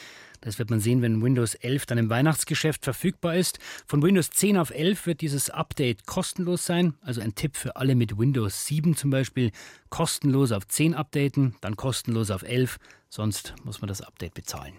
das 0.40 0.58
wird 0.58 0.70
man 0.70 0.80
sehen, 0.80 1.02
wenn 1.02 1.22
Windows 1.22 1.54
11 1.54 1.86
dann 1.86 1.96
im 1.96 2.10
Weihnachtsgeschäft 2.10 2.84
verfügbar 2.84 3.36
ist. 3.36 3.58
Von 3.86 4.02
Windows 4.02 4.30
10 4.30 4.58
auf 4.58 4.70
11 4.70 5.06
wird 5.06 5.20
dieses 5.20 5.50
Update 5.50 6.04
kostenlos 6.04 6.66
sein. 6.66 6.94
Also 7.00 7.20
ein 7.20 7.36
Tipp 7.36 7.56
für 7.56 7.76
alle 7.76 7.94
mit 7.94 8.18
Windows 8.18 8.66
7 8.66 8.96
zum 8.96 9.10
Beispiel. 9.10 9.52
Kostenlos 9.88 10.50
auf 10.50 10.66
10 10.66 10.94
updaten, 10.94 11.54
dann 11.60 11.76
kostenlos 11.76 12.30
auf 12.32 12.42
11. 12.42 12.78
Sonst 13.08 13.54
muss 13.64 13.80
man 13.80 13.88
das 13.88 14.02
Update 14.02 14.34
bezahlen. 14.34 14.74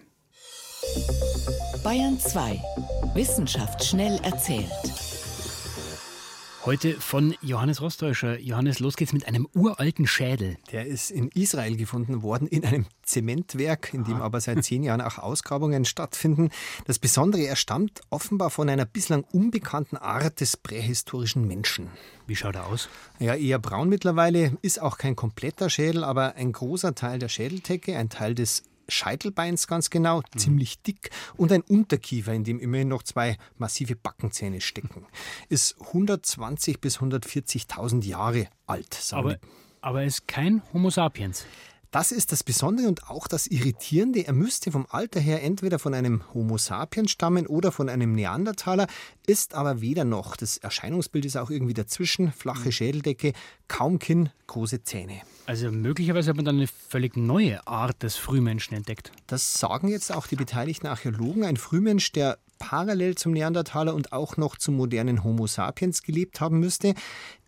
Bayern 1.83 2.19
2. 2.19 2.61
Wissenschaft 3.15 3.83
schnell 3.83 4.19
erzählt. 4.23 4.69
Heute 6.63 6.93
von 6.93 7.33
Johannes 7.41 7.81
Rostäuscher. 7.81 8.39
Johannes, 8.39 8.79
los 8.79 8.95
geht's 8.95 9.13
mit 9.13 9.27
einem 9.27 9.47
uralten 9.55 10.05
Schädel. 10.05 10.57
Der 10.71 10.85
ist 10.85 11.09
in 11.09 11.29
Israel 11.29 11.75
gefunden 11.75 12.21
worden, 12.21 12.47
in 12.47 12.63
einem 12.63 12.85
Zementwerk, 13.01 13.95
in 13.95 14.03
dem 14.03 14.21
aber 14.21 14.39
seit 14.41 14.63
zehn 14.63 14.83
Jahren 14.83 15.01
auch 15.01 15.17
Ausgrabungen 15.17 15.85
stattfinden. 15.85 16.51
Das 16.85 16.99
Besondere, 16.99 17.41
er 17.41 17.55
stammt 17.55 18.01
offenbar 18.11 18.51
von 18.51 18.69
einer 18.69 18.85
bislang 18.85 19.23
unbekannten 19.31 19.97
Art 19.97 20.39
des 20.39 20.55
prähistorischen 20.55 21.47
Menschen. 21.47 21.87
Wie 22.27 22.35
schaut 22.35 22.53
er 22.53 22.67
aus? 22.67 22.89
Ja, 23.17 23.33
eher 23.33 23.57
braun 23.57 23.89
mittlerweile, 23.89 24.55
ist 24.61 24.79
auch 24.79 24.99
kein 24.99 25.15
kompletter 25.15 25.67
Schädel, 25.67 26.03
aber 26.03 26.35
ein 26.35 26.51
großer 26.51 26.93
Teil 26.93 27.17
der 27.17 27.29
Schädeldecke, 27.29 27.97
ein 27.97 28.09
Teil 28.09 28.35
des 28.35 28.61
Scheitelbeins 28.91 29.67
ganz 29.67 29.89
genau, 29.89 30.19
mhm. 30.19 30.37
ziemlich 30.37 30.81
dick 30.81 31.09
und 31.37 31.51
ein 31.51 31.61
Unterkiefer, 31.61 32.33
in 32.33 32.43
dem 32.43 32.59
immerhin 32.59 32.87
noch 32.87 33.03
zwei 33.03 33.37
massive 33.57 33.95
Backenzähne 33.95 34.61
stecken. 34.61 35.05
Ist 35.49 35.75
120 35.79 36.79
bis 36.79 36.99
140.000 36.99 38.03
Jahre 38.05 38.47
alt. 38.67 38.99
Aber, 39.11 39.37
aber 39.81 40.01
er 40.01 40.07
ist 40.07 40.27
kein 40.27 40.61
Homo 40.73 40.89
sapiens. 40.89 41.45
Das 41.91 42.13
ist 42.13 42.31
das 42.31 42.45
Besondere 42.45 42.87
und 42.87 43.09
auch 43.09 43.27
das 43.27 43.47
Irritierende. 43.47 44.25
Er 44.25 44.31
müsste 44.31 44.71
vom 44.71 44.87
Alter 44.89 45.19
her 45.19 45.43
entweder 45.43 45.77
von 45.77 45.93
einem 45.93 46.23
Homo 46.33 46.57
sapiens 46.57 47.11
stammen 47.11 47.47
oder 47.47 47.73
von 47.73 47.89
einem 47.89 48.13
Neandertaler, 48.13 48.87
ist 49.27 49.55
aber 49.55 49.81
weder 49.81 50.05
noch. 50.05 50.37
Das 50.37 50.57
Erscheinungsbild 50.57 51.25
ist 51.25 51.35
auch 51.35 51.49
irgendwie 51.49 51.73
dazwischen. 51.73 52.31
Flache 52.31 52.67
mhm. 52.67 52.71
Schädeldecke, 52.71 53.33
kaum 53.67 53.99
Kinn, 53.99 54.29
große 54.47 54.83
Zähne. 54.83 55.19
Also 55.47 55.69
möglicherweise 55.69 56.29
hat 56.29 56.37
man 56.37 56.45
dann 56.45 56.55
eine 56.55 56.67
völlig 56.67 57.17
neue 57.17 57.67
Art 57.67 58.01
des 58.03 58.15
Frühmenschen 58.15 58.77
entdeckt. 58.77 59.11
Das 59.27 59.55
sagen 59.55 59.89
jetzt 59.89 60.13
auch 60.13 60.27
die 60.27 60.37
beteiligten 60.37 60.87
Archäologen. 60.87 61.43
Ein 61.43 61.57
Frühmensch, 61.57 62.13
der 62.13 62.37
parallel 62.57 63.15
zum 63.15 63.33
Neandertaler 63.33 63.93
und 63.93 64.13
auch 64.13 64.37
noch 64.37 64.55
zum 64.55 64.77
modernen 64.77 65.25
Homo 65.25 65.45
sapiens 65.45 66.03
gelebt 66.03 66.39
haben 66.39 66.59
müsste. 66.61 66.93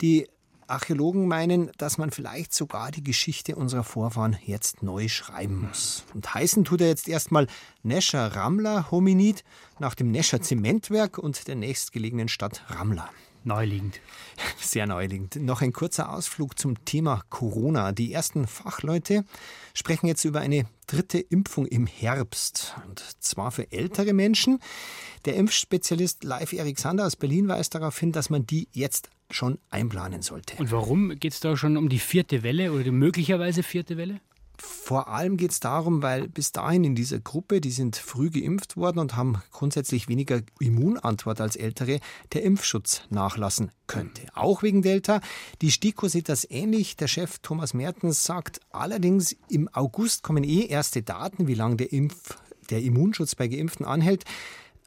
Die 0.02 0.28
Archäologen 0.74 1.28
meinen, 1.28 1.72
dass 1.78 1.98
man 1.98 2.10
vielleicht 2.10 2.54
sogar 2.54 2.90
die 2.90 3.04
Geschichte 3.04 3.56
unserer 3.56 3.84
Vorfahren 3.84 4.38
jetzt 4.44 4.82
neu 4.82 5.08
schreiben 5.08 5.68
muss. 5.68 6.04
Und 6.16 6.34
heißen 6.34 6.66
tut 6.66 6.82
er 6.82 6.88
jetzt 6.88 7.08
erstmal 7.08 7.48
Nescher 7.84 8.36
Ramla 8.36 8.90
Hominid 8.90 9.44
nach 9.80 9.94
dem 9.94 10.10
Nescher 10.10 10.42
Zementwerk 10.42 11.20
und 11.20 11.48
der 11.48 11.56
nächstgelegenen 11.56 12.28
Stadt 12.28 12.64
Ramla. 12.70 13.10
Neuliegend. 13.46 14.00
Sehr 14.58 14.88
neuliegend. 14.88 15.36
Noch 15.36 15.62
ein 15.62 15.74
kurzer 15.74 16.12
Ausflug 16.12 16.58
zum 16.58 16.84
Thema 16.86 17.22
Corona. 17.30 17.92
Die 17.92 18.14
ersten 18.14 18.48
Fachleute 18.48 19.26
sprechen 19.74 20.08
jetzt 20.08 20.24
über 20.24 20.40
eine 20.40 20.66
dritte 20.88 21.20
Impfung 21.20 21.66
im 21.66 21.86
Herbst. 21.86 22.76
Und 22.88 23.04
zwar 23.20 23.52
für 23.52 23.72
ältere 23.72 24.14
Menschen. 24.14 24.60
Der 25.26 25.36
Impfspezialist 25.36 26.24
Leif 26.24 26.54
Eriksander 26.54 27.06
aus 27.06 27.16
Berlin 27.16 27.48
weist 27.48 27.76
darauf 27.76 28.00
hin, 28.00 28.12
dass 28.12 28.30
man 28.30 28.46
die 28.46 28.70
jetzt 28.72 29.10
schon 29.34 29.60
einplanen 29.70 30.22
sollte. 30.22 30.56
Und 30.58 30.72
warum 30.72 31.10
geht 31.20 31.34
es 31.34 31.40
da 31.40 31.58
schon 31.58 31.78
um 31.78 31.90
die 31.90 32.00
vierte 32.00 32.44
Welle 32.44 32.72
oder 32.72 32.84
die 32.84 32.92
möglicherweise 32.92 33.64
vierte 33.64 33.98
Welle? 33.98 34.20
Vor 34.58 35.08
allem 35.08 35.38
geht 35.38 35.52
es 35.52 35.60
darum, 35.60 36.04
weil 36.04 36.28
bis 36.28 36.52
dahin 36.52 36.84
in 36.84 36.96
dieser 36.96 37.20
Gruppe, 37.20 37.60
die 37.60 37.72
sind 37.72 37.96
früh 37.96 38.30
geimpft 38.30 38.78
worden 38.78 39.00
und 39.00 39.16
haben 39.16 39.42
grundsätzlich 39.52 40.08
weniger 40.08 40.42
Immunantwort 40.60 41.42
als 41.42 41.56
Ältere, 41.56 42.00
der 42.34 42.44
Impfschutz 42.44 43.02
nachlassen 43.10 43.72
könnte. 43.88 44.22
Auch 44.36 44.62
wegen 44.62 44.82
Delta. 44.82 45.22
Die 45.62 45.72
STIKO 45.72 46.08
sieht 46.08 46.30
das 46.30 46.50
ähnlich. 46.50 46.96
Der 46.96 47.08
Chef 47.08 47.40
Thomas 47.40 47.74
Mertens 47.74 48.24
sagt 48.24 48.60
allerdings, 48.72 49.36
im 49.50 49.68
August 49.74 50.22
kommen 50.22 50.44
eh 50.44 50.66
erste 50.66 51.02
Daten, 51.02 51.48
wie 51.48 51.56
lange 51.56 51.78
der 51.78 51.92
Impf 51.92 52.38
der 52.70 52.82
Immunschutz 52.82 53.36
bei 53.36 53.48
Geimpften 53.48 53.86
anhält. 53.86 54.24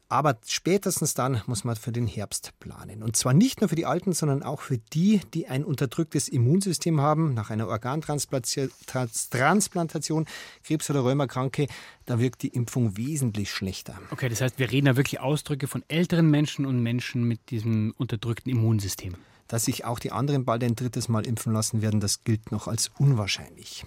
Aber 0.09 0.37
spätestens 0.45 1.15
dann 1.15 1.41
muss 1.47 1.65
man 1.65 1.75
für 1.75 1.91
den 1.91 2.07
Herbst 2.07 2.53
planen. 2.59 3.03
Und 3.03 3.17
zwar 3.17 3.33
nicht 3.33 3.59
nur 3.59 3.67
für 3.67 3.75
die 3.75 3.85
Alten, 3.85 4.13
sondern 4.13 4.41
auch 4.41 4.61
für 4.61 4.77
die, 4.77 5.19
die 5.33 5.47
ein 5.47 5.65
unterdrücktes 5.65 6.29
Immunsystem 6.29 7.01
haben, 7.01 7.33
nach 7.33 7.49
einer 7.49 7.67
Organtransplantation, 7.67 10.25
Krebs- 10.63 10.89
oder 10.89 11.01
Rheumakranke. 11.01 11.67
Da 12.05 12.19
wirkt 12.19 12.41
die 12.43 12.47
Impfung 12.47 12.95
wesentlich 12.95 13.51
schlechter. 13.51 13.99
Okay, 14.11 14.29
das 14.29 14.39
heißt, 14.39 14.59
wir 14.59 14.71
reden 14.71 14.85
da 14.85 14.95
wirklich 14.95 15.19
Ausdrücke 15.19 15.67
von 15.67 15.83
älteren 15.89 16.31
Menschen 16.31 16.65
und 16.65 16.81
Menschen 16.81 17.25
mit 17.25 17.49
diesem 17.49 17.93
unterdrückten 17.97 18.49
Immunsystem. 18.49 19.15
Dass 19.49 19.65
sich 19.65 19.83
auch 19.83 19.99
die 19.99 20.13
anderen 20.13 20.45
bald 20.45 20.63
ein 20.63 20.75
drittes 20.75 21.09
Mal 21.09 21.27
impfen 21.27 21.51
lassen 21.51 21.81
werden, 21.81 21.99
das 21.99 22.23
gilt 22.23 22.49
noch 22.51 22.69
als 22.69 22.91
unwahrscheinlich. 22.97 23.83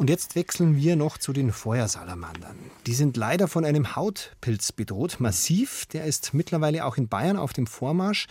Und 0.00 0.08
jetzt 0.08 0.34
wechseln 0.34 0.76
wir 0.76 0.96
noch 0.96 1.18
zu 1.18 1.34
den 1.34 1.52
Feuersalamandern. 1.52 2.56
Die 2.86 2.94
sind 2.94 3.18
leider 3.18 3.48
von 3.48 3.66
einem 3.66 3.96
Hautpilz 3.96 4.72
bedroht, 4.72 5.20
massiv. 5.20 5.84
Der 5.92 6.06
ist 6.06 6.32
mittlerweile 6.32 6.86
auch 6.86 6.96
in 6.96 7.06
Bayern 7.06 7.36
auf 7.36 7.52
dem 7.52 7.66
Vormarsch. 7.66 8.26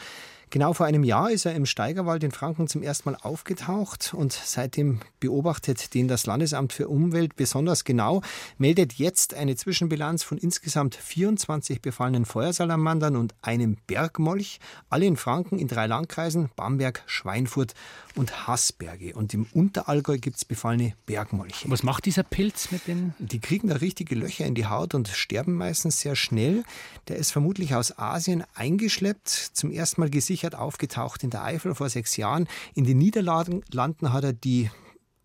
Genau 0.52 0.74
vor 0.74 0.88
einem 0.88 1.04
Jahr 1.04 1.30
ist 1.30 1.46
er 1.46 1.54
im 1.54 1.68
Steigerwald 1.68 2.24
in 2.24 2.32
Franken 2.32 2.68
zum 2.68 2.82
ersten 2.82 3.12
Mal 3.12 3.18
aufgetaucht 3.22 4.16
und 4.16 4.34
seitdem 4.34 5.00
beobachtet 5.20 5.94
den 5.94 6.08
das 6.08 6.26
Landesamt 6.26 6.74
für 6.74 6.88
Umwelt 6.88 7.36
besonders 7.36 7.84
genau, 7.84 8.24
meldet 8.58 8.94
jetzt 8.94 9.36
eine 9.36 9.56
Zwischenbilanz 9.56 10.24
von 10.24 10.40
insgesamt 10.40 10.96
24 10.96 11.84
befallenen 11.84 12.26
Feuersalamandern 12.26 13.16
und 13.16 13.36
einem 13.44 13.78
Bergmolch, 13.86 14.60
alle 14.90 15.06
in 15.06 15.18
Franken 15.18 15.60
in 15.60 15.68
drei 15.68 15.86
Landkreisen, 15.86 16.50
Bamberg, 16.56 17.04
Schweinfurt 17.06 17.76
und 18.16 18.48
Haßberge. 18.48 19.14
Und 19.14 19.36
im 19.36 19.46
Unterallgäu 19.54 20.18
gibt 20.18 20.38
es 20.38 20.46
befallene 20.46 20.96
Bergmolche. 21.06 21.70
Was 21.70 21.84
macht 21.84 22.06
dieser 22.06 22.24
Pilz 22.24 22.72
mit 22.72 22.88
den? 22.88 23.14
Die 23.20 23.40
kriegen 23.40 23.68
da 23.68 23.76
richtige 23.76 24.16
Löcher 24.16 24.48
in 24.48 24.56
die 24.56 24.66
Haut 24.66 24.96
und 24.96 25.10
sterben 25.10 25.54
meistens 25.54 26.00
sehr 26.00 26.16
schnell. 26.16 26.64
Der 27.08 27.18
ist 27.18 27.30
vermutlich 27.30 27.76
aus 27.76 28.00
Asien 28.00 28.44
eingeschleppt, 28.56 29.30
zum 29.30 29.70
ersten 29.70 30.02
Mal 30.02 30.10
gesichert 30.10 30.39
Richard 30.40 30.56
aufgetaucht 30.56 31.24
in 31.24 31.32
der 31.32 31.44
Eifel 31.44 31.76
vor 31.76 31.90
sechs 31.90 32.16
Jahren. 32.16 32.48
In 32.74 32.86
den 32.86 32.98
Niederlanden 32.98 34.14
hat 34.14 34.24
er 34.24 34.32
die 34.32 34.72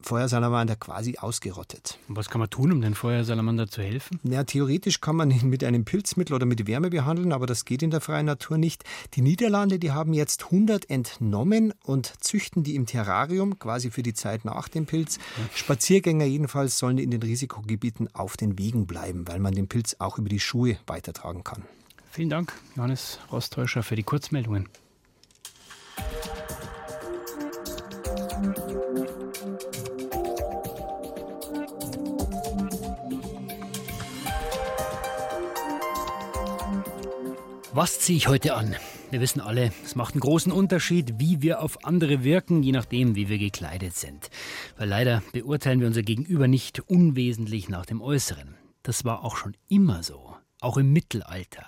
Feuersalamander 0.01 0.75
quasi 0.75 1.19
ausgerottet. 1.19 1.99
Und 2.09 2.17
was 2.17 2.29
kann 2.29 2.41
man 2.41 2.51
tun, 2.51 2.73
um 2.73 2.81
den 2.81 2.97
Feuersalamander 2.97 3.69
zu 3.69 3.81
helfen? 3.81 4.19
Ja, 4.25 4.43
theoretisch 4.43 5.01
kann 5.01 5.15
man 5.15 5.31
ihn 5.31 5.49
mit 5.49 5.63
einem 5.63 5.85
Pilzmittel 5.85 6.35
oder 6.35 6.47
mit 6.47 6.67
Wärme 6.67 6.91
behandeln, 6.91 7.33
aber 7.33 7.47
das 7.47 7.65
geht 7.65 7.85
in 7.85 7.93
der 7.93 8.01
freien 8.01 8.27
Natur 8.27 8.59
nicht. 8.59 8.83
Die 9.15 9.23
Niederlande, 9.23 9.79
die 9.79 9.93
haben 9.93 10.13
jetzt 10.13 10.47
100 10.47 10.91
entnommen 10.91 11.73
und 11.85 12.13
züchten 12.19 12.65
die 12.65 12.75
im 12.75 12.87
Terrarium, 12.87 13.61
quasi 13.61 13.93
für 13.93 14.03
die 14.03 14.15
Zeit 14.15 14.45
nach 14.45 14.69
dem 14.69 14.85
Pilz. 14.85 15.21
Spaziergänger 15.55 16.25
jedenfalls 16.25 16.77
sollen 16.77 16.99
in 16.99 17.13
den 17.13 17.23
Risikogebieten 17.23 18.13
auf 18.17 18.37
den 18.37 18.59
Wegen 18.59 18.89
bleiben, 18.89 19.29
weil 19.29 19.39
man 19.39 19.55
den 19.55 19.69
Pilz 19.69 19.95
auch 20.01 20.19
über 20.19 20.29
die 20.29 20.41
Schuhe 20.41 20.77
weitertragen 20.89 21.45
kann. 21.45 21.63
Vielen 22.11 22.31
Dank, 22.31 22.53
Johannes 22.75 23.21
Rostäuscher, 23.31 23.85
für 23.85 23.97
die 23.97 24.03
Kurzmeldungen. 24.03 24.69
Was 37.77 37.99
ziehe 37.99 38.17
ich 38.17 38.29
heute 38.29 38.55
an? 38.55 38.77
Wir 39.11 39.21
wissen 39.21 39.41
alle, 39.41 39.73
es 39.85 39.97
macht 39.97 40.15
einen 40.15 40.21
großen 40.21 40.53
Unterschied, 40.53 41.15
wie 41.19 41.43
wir 41.43 41.61
auf 41.61 41.85
andere 41.85 42.23
wirken, 42.23 42.63
je 42.63 42.71
nachdem, 42.71 43.17
wie 43.17 43.29
wir 43.29 43.37
gekleidet 43.37 43.97
sind. 43.97 44.31
Weil 44.79 44.89
leider 44.89 45.25
beurteilen 45.33 45.81
wir 45.81 45.89
unser 45.89 46.05
Gegenüber 46.05 46.47
nicht 46.47 46.79
unwesentlich 46.89 47.69
nach 47.69 47.85
dem 47.85 48.01
Äußeren. 48.01 48.55
Das 48.85 49.05
war 49.05 49.25
auch 49.25 49.37
schon 49.37 49.57
immer 49.69 50.05
so 50.05 50.34
auch 50.65 50.77
im 50.77 50.93
Mittelalter. 50.93 51.67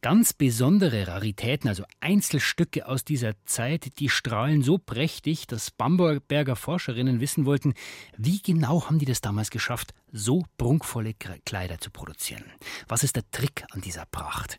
Ganz 0.00 0.32
besondere 0.32 1.08
Raritäten, 1.08 1.68
also 1.68 1.84
Einzelstücke 2.00 2.86
aus 2.86 3.04
dieser 3.04 3.32
Zeit, 3.46 3.98
die 3.98 4.08
strahlen 4.08 4.62
so 4.62 4.78
prächtig, 4.78 5.46
dass 5.46 5.70
Bamberger 5.70 6.54
Forscherinnen 6.54 7.20
wissen 7.20 7.46
wollten, 7.46 7.74
wie 8.16 8.40
genau 8.40 8.84
haben 8.86 8.98
die 8.98 9.06
das 9.06 9.20
damals 9.20 9.50
geschafft, 9.50 9.92
so 10.12 10.44
prunkvolle 10.56 11.14
Kleider 11.14 11.78
zu 11.78 11.90
produzieren. 11.90 12.44
Was 12.86 13.02
ist 13.02 13.16
der 13.16 13.28
Trick 13.30 13.64
an 13.70 13.80
dieser 13.80 14.06
Pracht? 14.06 14.58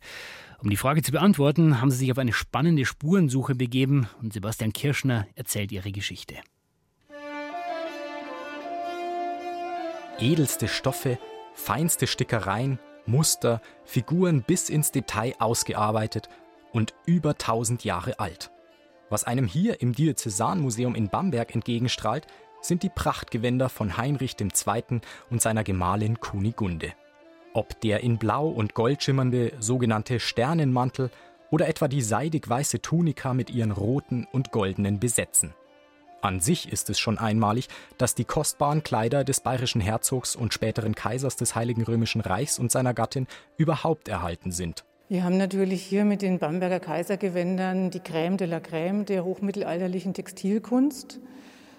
Um 0.62 0.70
die 0.70 0.76
Frage 0.76 1.02
zu 1.02 1.14
beantworten, 1.14 1.80
haben 1.80 1.90
sie 1.90 1.98
sich 1.98 2.12
auf 2.12 2.18
eine 2.18 2.34
spannende 2.34 2.86
Spurensuche 2.86 3.56
begeben 3.56 4.10
und 4.22 4.34
Sebastian 4.34 4.74
Kirschner 4.74 5.26
erzählt 5.36 5.72
ihre 5.72 5.92
Geschichte. 5.92 6.36
Edelste 10.20 10.68
Stoffe, 10.68 11.18
feinste 11.54 12.06
Stickereien, 12.06 12.78
Muster, 13.10 13.62
Figuren 13.84 14.44
bis 14.44 14.70
ins 14.70 14.92
Detail 14.92 15.34
ausgearbeitet 15.40 16.30
und 16.72 16.94
über 17.06 17.32
1000 17.32 17.84
Jahre 17.84 18.20
alt. 18.20 18.52
Was 19.10 19.24
einem 19.24 19.46
hier 19.46 19.82
im 19.82 19.94
Diözesanmuseum 19.94 20.96
in 20.96 21.10
Bamberg 21.10 21.54
entgegenstrahlt, 21.54 22.28
sind 22.62 22.84
die 22.84 22.90
Prachtgewänder 22.90 23.70
von 23.70 23.98
Heinrich 23.98 24.36
II. 24.40 25.02
und 25.30 25.42
seiner 25.42 25.64
Gemahlin 25.64 26.20
Kunigunde. 26.20 26.94
Ob 27.54 27.80
der 27.82 28.02
in 28.02 28.18
Blau 28.18 28.48
und 28.48 28.76
Gold 28.76 29.02
schimmernde 29.02 29.54
sogenannte 29.60 30.20
Sternenmantel 30.20 31.10
oder 31.50 31.68
etwa 31.68 31.88
die 31.88 32.02
seidig 32.02 32.48
weiße 32.48 32.82
Tunika 32.82 33.34
mit 33.34 33.50
ihren 33.50 33.72
roten 33.72 34.28
und 34.32 34.52
goldenen 34.52 35.00
Besetzen. 35.00 35.54
An 36.22 36.42
sich 36.42 36.72
ist 36.72 36.90
es 36.90 37.00
schon 37.00 37.18
einmalig, 37.18 37.70
dass 37.98 38.14
die 38.14 38.26
kostbaren 38.26 38.84
Kleider 38.84 39.24
des 39.24 39.40
bayerischen 39.40 39.80
Herzogs 39.80 40.36
und 40.36 40.54
späteren 40.54 40.94
Kaisers 40.94 41.38
des 41.38 41.56
Heiligen 41.56 41.84
Römischen 41.84 42.22
Reichs 42.22 42.60
und 42.60 42.72
seiner 42.72 42.94
Gattin 42.94 43.28
überhaupt 43.58 44.10
erhalten 44.10 44.52
sind. 44.52 44.84
Wir 45.08 45.24
haben 45.24 45.38
natürlich 45.38 45.82
hier 45.82 46.06
mit 46.06 46.22
den 46.22 46.38
Bamberger 46.38 46.80
Kaisergewändern 46.80 47.90
die 47.90 48.02
Crème 48.02 48.36
de 48.36 48.48
la 48.48 48.58
Crème 48.58 49.06
der 49.06 49.24
hochmittelalterlichen 49.24 50.14
Textilkunst. 50.14 51.20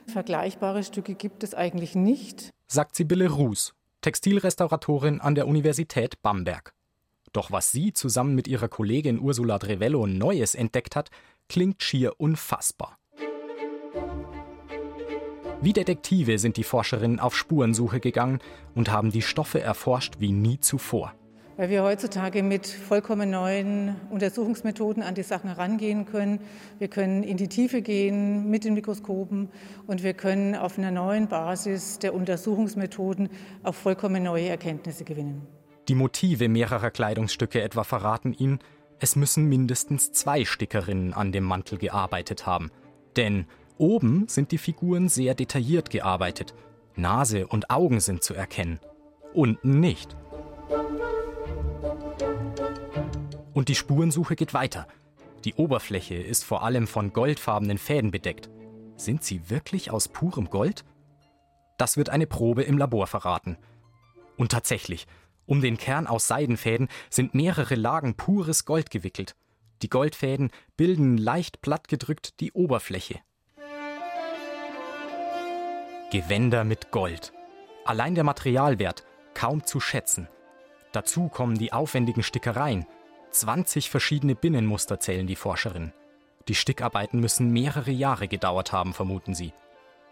Vergleichbare 0.06 0.82
Stücke 0.82 1.14
gibt 1.14 1.44
es 1.44 1.54
eigentlich 1.54 1.94
nicht. 1.94 2.50
Sagt 2.66 2.96
Sibylle 2.96 3.30
Ruß, 3.30 3.74
Textilrestauratorin 4.00 5.20
an 5.20 5.34
der 5.34 5.46
Universität 5.46 6.20
Bamberg. 6.22 6.72
Doch 7.32 7.52
was 7.52 7.70
sie 7.70 7.92
zusammen 7.92 8.34
mit 8.34 8.48
ihrer 8.48 8.68
Kollegin 8.68 9.20
Ursula 9.20 9.58
Drevello 9.58 10.06
Neues 10.06 10.54
entdeckt 10.54 10.96
hat, 10.96 11.10
klingt 11.48 11.82
schier 11.82 12.14
unfassbar. 12.18 12.99
Wie 15.62 15.72
Detektive 15.74 16.38
sind 16.38 16.56
die 16.56 16.64
Forscherinnen 16.64 17.20
auf 17.20 17.36
Spurensuche 17.36 18.00
gegangen 18.00 18.38
und 18.74 18.90
haben 18.90 19.10
die 19.10 19.20
Stoffe 19.20 19.60
erforscht 19.60 20.14
wie 20.18 20.32
nie 20.32 20.58
zuvor 20.58 21.12
weil 21.60 21.68
wir 21.68 21.82
heutzutage 21.82 22.42
mit 22.42 22.66
vollkommen 22.66 23.28
neuen 23.28 23.94
Untersuchungsmethoden 24.08 25.02
an 25.02 25.14
die 25.14 25.22
Sachen 25.22 25.48
herangehen 25.50 26.06
können. 26.06 26.40
Wir 26.78 26.88
können 26.88 27.22
in 27.22 27.36
die 27.36 27.48
Tiefe 27.48 27.82
gehen 27.82 28.48
mit 28.48 28.64
den 28.64 28.72
Mikroskopen 28.72 29.50
und 29.86 30.02
wir 30.02 30.14
können 30.14 30.54
auf 30.54 30.78
einer 30.78 30.90
neuen 30.90 31.28
Basis 31.28 31.98
der 31.98 32.14
Untersuchungsmethoden 32.14 33.28
auch 33.62 33.74
vollkommen 33.74 34.22
neue 34.22 34.48
Erkenntnisse 34.48 35.04
gewinnen. 35.04 35.46
Die 35.88 35.94
Motive 35.94 36.48
mehrerer 36.48 36.90
Kleidungsstücke 36.90 37.60
etwa 37.60 37.84
verraten 37.84 38.32
Ihnen, 38.32 38.60
es 38.98 39.14
müssen 39.14 39.46
mindestens 39.46 40.12
zwei 40.12 40.46
Stickerinnen 40.46 41.12
an 41.12 41.30
dem 41.30 41.44
Mantel 41.44 41.76
gearbeitet 41.76 42.46
haben. 42.46 42.70
Denn 43.16 43.44
oben 43.80 44.28
sind 44.28 44.52
die 44.52 44.58
Figuren 44.58 45.08
sehr 45.08 45.34
detailliert 45.34 45.90
gearbeitet. 45.90 46.54
Nase 46.94 47.46
und 47.46 47.70
Augen 47.70 48.00
sind 48.00 48.22
zu 48.22 48.34
erkennen. 48.34 48.78
Unten 49.32 49.80
nicht. 49.80 50.16
Und 53.52 53.68
die 53.68 53.74
Spurensuche 53.74 54.36
geht 54.36 54.54
weiter. 54.54 54.86
Die 55.44 55.54
Oberfläche 55.54 56.14
ist 56.14 56.44
vor 56.44 56.62
allem 56.62 56.86
von 56.86 57.12
goldfarbenen 57.12 57.78
Fäden 57.78 58.10
bedeckt. 58.10 58.50
Sind 58.96 59.24
sie 59.24 59.48
wirklich 59.48 59.90
aus 59.90 60.08
purem 60.08 60.50
Gold? 60.50 60.84
Das 61.78 61.96
wird 61.96 62.10
eine 62.10 62.26
Probe 62.26 62.62
im 62.62 62.76
Labor 62.76 63.06
verraten. 63.06 63.56
Und 64.36 64.52
tatsächlich, 64.52 65.06
um 65.46 65.62
den 65.62 65.78
Kern 65.78 66.06
aus 66.06 66.28
Seidenfäden 66.28 66.88
sind 67.08 67.34
mehrere 67.34 67.74
Lagen 67.74 68.14
pures 68.14 68.66
Gold 68.66 68.90
gewickelt. 68.90 69.34
Die 69.82 69.88
Goldfäden 69.88 70.50
bilden 70.76 71.16
leicht 71.16 71.62
plattgedrückt 71.62 72.38
die 72.40 72.52
Oberfläche. 72.52 73.20
Gewänder 76.10 76.64
mit 76.64 76.90
Gold. 76.90 77.32
Allein 77.84 78.16
der 78.16 78.24
Materialwert 78.24 79.04
kaum 79.32 79.64
zu 79.64 79.78
schätzen. 79.78 80.28
Dazu 80.90 81.28
kommen 81.28 81.56
die 81.56 81.72
aufwendigen 81.72 82.24
Stickereien, 82.24 82.84
20 83.30 83.90
verschiedene 83.90 84.34
Binnenmuster 84.34 84.98
zählen 84.98 85.28
die 85.28 85.36
Forscherinnen. 85.36 85.92
Die 86.48 86.56
Stickarbeiten 86.56 87.20
müssen 87.20 87.52
mehrere 87.52 87.92
Jahre 87.92 88.26
gedauert 88.26 88.72
haben, 88.72 88.92
vermuten 88.92 89.34
sie. 89.34 89.52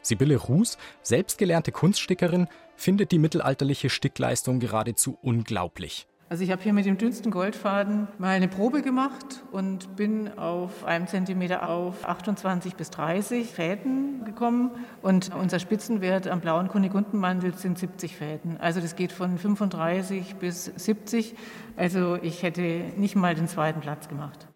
Sibylle 0.00 0.36
Ruß, 0.36 0.78
selbstgelernte 1.02 1.72
Kunststickerin, 1.72 2.46
findet 2.76 3.10
die 3.10 3.18
mittelalterliche 3.18 3.90
Stickleistung 3.90 4.60
geradezu 4.60 5.18
unglaublich. 5.20 6.06
Also 6.30 6.44
ich 6.44 6.50
habe 6.50 6.62
hier 6.62 6.74
mit 6.74 6.84
dem 6.84 6.98
dünnsten 6.98 7.30
Goldfaden 7.30 8.06
mal 8.18 8.36
eine 8.36 8.48
Probe 8.48 8.82
gemacht 8.82 9.42
und 9.50 9.96
bin 9.96 10.36
auf 10.36 10.84
einem 10.84 11.06
Zentimeter 11.06 11.66
auf 11.70 12.06
28 12.06 12.74
bis 12.74 12.90
30 12.90 13.46
Fäden 13.48 14.26
gekommen. 14.26 14.72
Und 15.00 15.34
unser 15.34 15.58
Spitzenwert 15.58 16.28
am 16.28 16.42
blauen 16.42 16.68
Kunigundenmantel 16.68 17.54
sind 17.54 17.78
70 17.78 18.14
Fäden. 18.14 18.58
Also 18.58 18.82
das 18.82 18.94
geht 18.94 19.10
von 19.10 19.38
35 19.38 20.34
bis 20.34 20.66
70. 20.66 21.34
Also 21.76 22.18
ich 22.20 22.42
hätte 22.42 22.62
nicht 22.98 23.16
mal 23.16 23.34
den 23.34 23.48
zweiten 23.48 23.80
Platz 23.80 24.08
gemacht. 24.08 24.48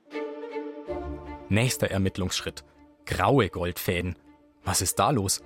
Nächster 1.49 1.91
Ermittlungsschritt. 1.91 2.65
Graue 3.07 3.49
Goldfäden. 3.49 4.17
Was 4.63 4.83
ist 4.83 4.99
da 4.99 5.11
los? 5.11 5.43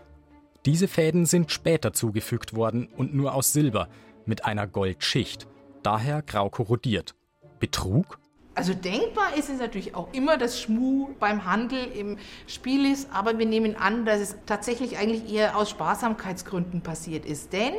Diese 0.64 0.88
Fäden 0.88 1.24
sind 1.24 1.52
später 1.52 1.92
zugefügt 1.92 2.56
worden 2.56 2.88
und 2.96 3.14
nur 3.14 3.32
aus 3.32 3.52
Silber 3.52 3.88
mit 4.24 4.44
einer 4.44 4.66
Goldschicht 4.66 5.46
daher 5.86 6.22
grau 6.22 6.50
korrodiert. 6.50 7.14
Betrug? 7.60 8.18
Also 8.56 8.72
denkbar 8.72 9.36
ist 9.36 9.50
es 9.50 9.60
natürlich 9.60 9.94
auch 9.94 10.08
immer, 10.14 10.38
dass 10.38 10.58
Schmu 10.58 11.10
beim 11.20 11.44
Handel 11.44 11.92
im 11.94 12.16
Spiel 12.46 12.90
ist, 12.90 13.06
aber 13.12 13.38
wir 13.38 13.44
nehmen 13.44 13.76
an, 13.76 14.06
dass 14.06 14.18
es 14.18 14.36
tatsächlich 14.46 14.96
eigentlich 14.96 15.30
eher 15.30 15.58
aus 15.58 15.68
Sparsamkeitsgründen 15.68 16.80
passiert 16.80 17.26
ist. 17.26 17.52
Denn 17.52 17.74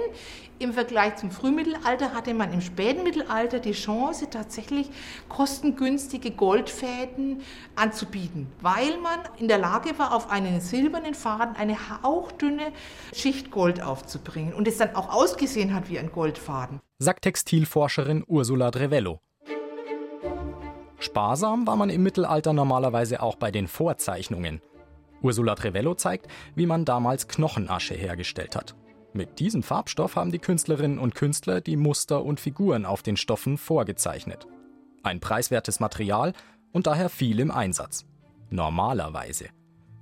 im 0.59 0.73
Vergleich 0.73 1.15
zum 1.15 1.31
Frühmittelalter 1.31 2.13
hatte 2.13 2.35
man 2.35 2.53
im 2.53 2.61
späten 2.61 3.01
Mittelalter 3.01 3.59
die 3.59 3.71
Chance, 3.71 4.29
tatsächlich 4.29 4.87
kostengünstige 5.29 6.29
Goldfäden 6.29 7.41
anzubieten, 7.75 8.45
weil 8.61 8.99
man 8.99 9.19
in 9.39 9.47
der 9.47 9.57
Lage 9.57 9.97
war, 9.97 10.13
auf 10.13 10.29
einen 10.29 10.61
silbernen 10.61 11.15
Faden 11.15 11.55
eine 11.55 12.03
hauchdünne 12.03 12.71
Schicht 13.15 13.49
Gold 13.49 13.81
aufzubringen 13.81 14.53
und 14.53 14.67
es 14.67 14.77
dann 14.77 14.93
auch 14.93 15.11
ausgesehen 15.11 15.73
hat 15.73 15.89
wie 15.89 15.97
ein 15.97 16.11
Goldfaden. 16.11 16.81
Sagt 16.99 17.23
Textilforscherin 17.23 18.23
Ursula 18.27 18.69
Drevello. 18.69 19.21
Sparsam 20.99 21.67
war 21.67 21.75
man 21.75 21.89
im 21.89 22.03
Mittelalter 22.03 22.53
normalerweise 22.53 23.21
auch 23.21 23.35
bei 23.35 23.51
den 23.51 23.67
Vorzeichnungen. 23.67 24.61
Ursula 25.21 25.55
Trevello 25.55 25.95
zeigt, 25.95 26.27
wie 26.55 26.65
man 26.65 26.85
damals 26.85 27.27
Knochenasche 27.27 27.93
hergestellt 27.93 28.55
hat. 28.55 28.75
Mit 29.13 29.39
diesem 29.39 29.63
Farbstoff 29.63 30.15
haben 30.15 30.31
die 30.31 30.39
Künstlerinnen 30.39 30.99
und 30.99 31.15
Künstler 31.15 31.61
die 31.61 31.75
Muster 31.75 32.23
und 32.23 32.39
Figuren 32.39 32.85
auf 32.85 33.01
den 33.01 33.17
Stoffen 33.17 33.57
vorgezeichnet. 33.57 34.47
Ein 35.03 35.19
preiswertes 35.19 35.79
Material 35.79 36.33
und 36.71 36.87
daher 36.87 37.09
viel 37.09 37.39
im 37.39 37.51
Einsatz. 37.51 38.05
Normalerweise. 38.49 39.49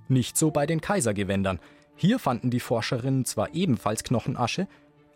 Nicht 0.08 0.38
so 0.38 0.52
bei 0.52 0.66
den 0.66 0.82
Kaisergewändern. 0.82 1.60
Hier 1.96 2.20
fanden 2.20 2.50
die 2.50 2.60
Forscherinnen 2.60 3.26
zwar 3.26 3.54
ebenfalls 3.54 4.04
Knochenasche, 4.04 4.68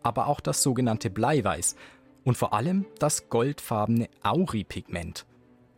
aber 0.02 0.28
auch 0.28 0.40
das 0.40 0.64
sogenannte 0.64 1.10
Bleiweiß 1.10 1.76
und 2.24 2.38
vor 2.38 2.54
allem 2.54 2.86
das 3.00 3.30
goldfarbene 3.30 4.08
Auripigment. 4.24 5.26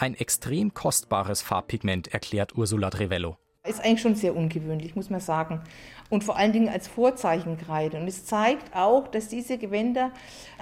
Ein 0.01 0.15
extrem 0.15 0.73
kostbares 0.73 1.43
Farbpigment, 1.43 2.11
erklärt 2.11 2.57
Ursula 2.57 2.89
Trevello. 2.89 3.37
Ist 3.63 3.85
eigentlich 3.85 4.01
schon 4.01 4.15
sehr 4.15 4.35
ungewöhnlich, 4.35 4.95
muss 4.95 5.11
man 5.11 5.19
sagen. 5.19 5.61
Und 6.09 6.23
vor 6.23 6.37
allen 6.37 6.53
Dingen 6.53 6.69
als 6.69 6.87
Vorzeichenkreide. 6.87 7.99
Und 7.99 8.07
es 8.07 8.25
zeigt 8.25 8.75
auch, 8.75 9.07
dass 9.07 9.27
diese 9.27 9.59
Gewänder 9.59 10.09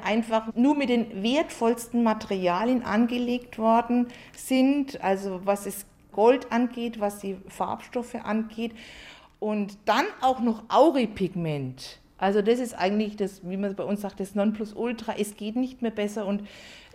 einfach 0.03 0.53
nur 0.55 0.75
mit 0.75 0.89
den 0.89 1.23
wertvollsten 1.23 2.03
Materialien 2.03 2.83
angelegt 2.83 3.57
worden 3.57 4.09
sind. 4.35 5.01
Also 5.01 5.39
was 5.45 5.65
es 5.65 5.85
Gold 6.11 6.51
angeht, 6.51 6.99
was 6.99 7.19
die 7.19 7.37
Farbstoffe 7.47 8.15
angeht. 8.15 8.73
Und 9.39 9.77
dann 9.85 10.03
auch 10.19 10.41
noch 10.41 10.63
Auripigment. 10.67 12.01
Also 12.17 12.41
das 12.41 12.59
ist 12.59 12.73
eigentlich 12.73 13.15
das, 13.15 13.39
wie 13.49 13.55
man 13.55 13.73
bei 13.73 13.85
uns 13.85 14.01
sagt, 14.01 14.19
das 14.19 14.35
Nonplusultra. 14.35 15.15
Es 15.17 15.37
geht 15.37 15.55
nicht 15.55 15.81
mehr 15.81 15.91
besser 15.91 16.25
und 16.25 16.43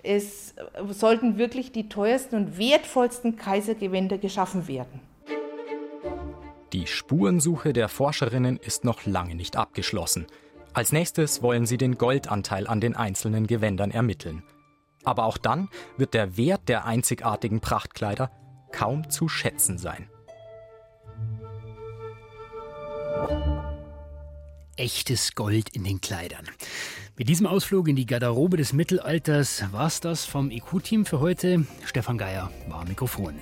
es 0.05 0.55
sollten 0.91 1.39
wirklich 1.39 1.73
die 1.73 1.89
teuersten 1.89 2.37
und 2.37 2.59
wertvollsten 2.59 3.37
Kaisergewänder 3.37 4.19
geschaffen 4.19 4.69
werden. 4.69 5.01
Die 6.73 6.87
Spurensuche 6.87 7.73
der 7.73 7.89
Forscherinnen 7.89 8.59
ist 8.59 8.85
noch 8.85 9.07
lange 9.07 9.35
nicht 9.35 9.57
abgeschlossen. 9.57 10.27
Als 10.73 10.93
nächstes 10.93 11.41
wollen 11.41 11.67
sie 11.67 11.79
den 11.79 11.99
Goldanteil 11.99 12.67
an 12.67 12.81
den 12.81 12.97
einzelnen 12.97 13.47
Gewändern 13.47 13.91
ermitteln. 13.91 14.43
Aber 15.05 15.25
auch 15.25 15.39
dann 15.39 15.69
wird 15.97 16.15
der 16.15 16.37
Wert 16.37 16.69
der 16.69 16.85
einzigartigen 16.85 17.61
Prachtkleider 17.61 18.31
kaum 18.73 19.09
zu 19.09 19.29
schätzen 19.29 19.79
sein. 19.79 20.09
Echtes 24.77 25.37
Gold 25.37 25.69
in 25.69 25.85
den 25.85 26.01
Kleidern. 26.01 26.49
Mit 27.17 27.29
diesem 27.29 27.47
Ausflug 27.47 27.87
in 27.87 27.95
die 27.95 28.07
Garderobe 28.07 28.57
des 28.57 28.73
Mittelalters 28.73 29.65
war 29.71 29.87
es 29.87 30.01
das 30.01 30.25
vom 30.25 30.51
IQ-Team 30.51 31.07
für 31.07 31.21
heute. 31.21 31.65
Stefan 31.85 32.19
Geier 32.19 32.51
war 32.67 32.85
Mikrofon. 32.85 33.35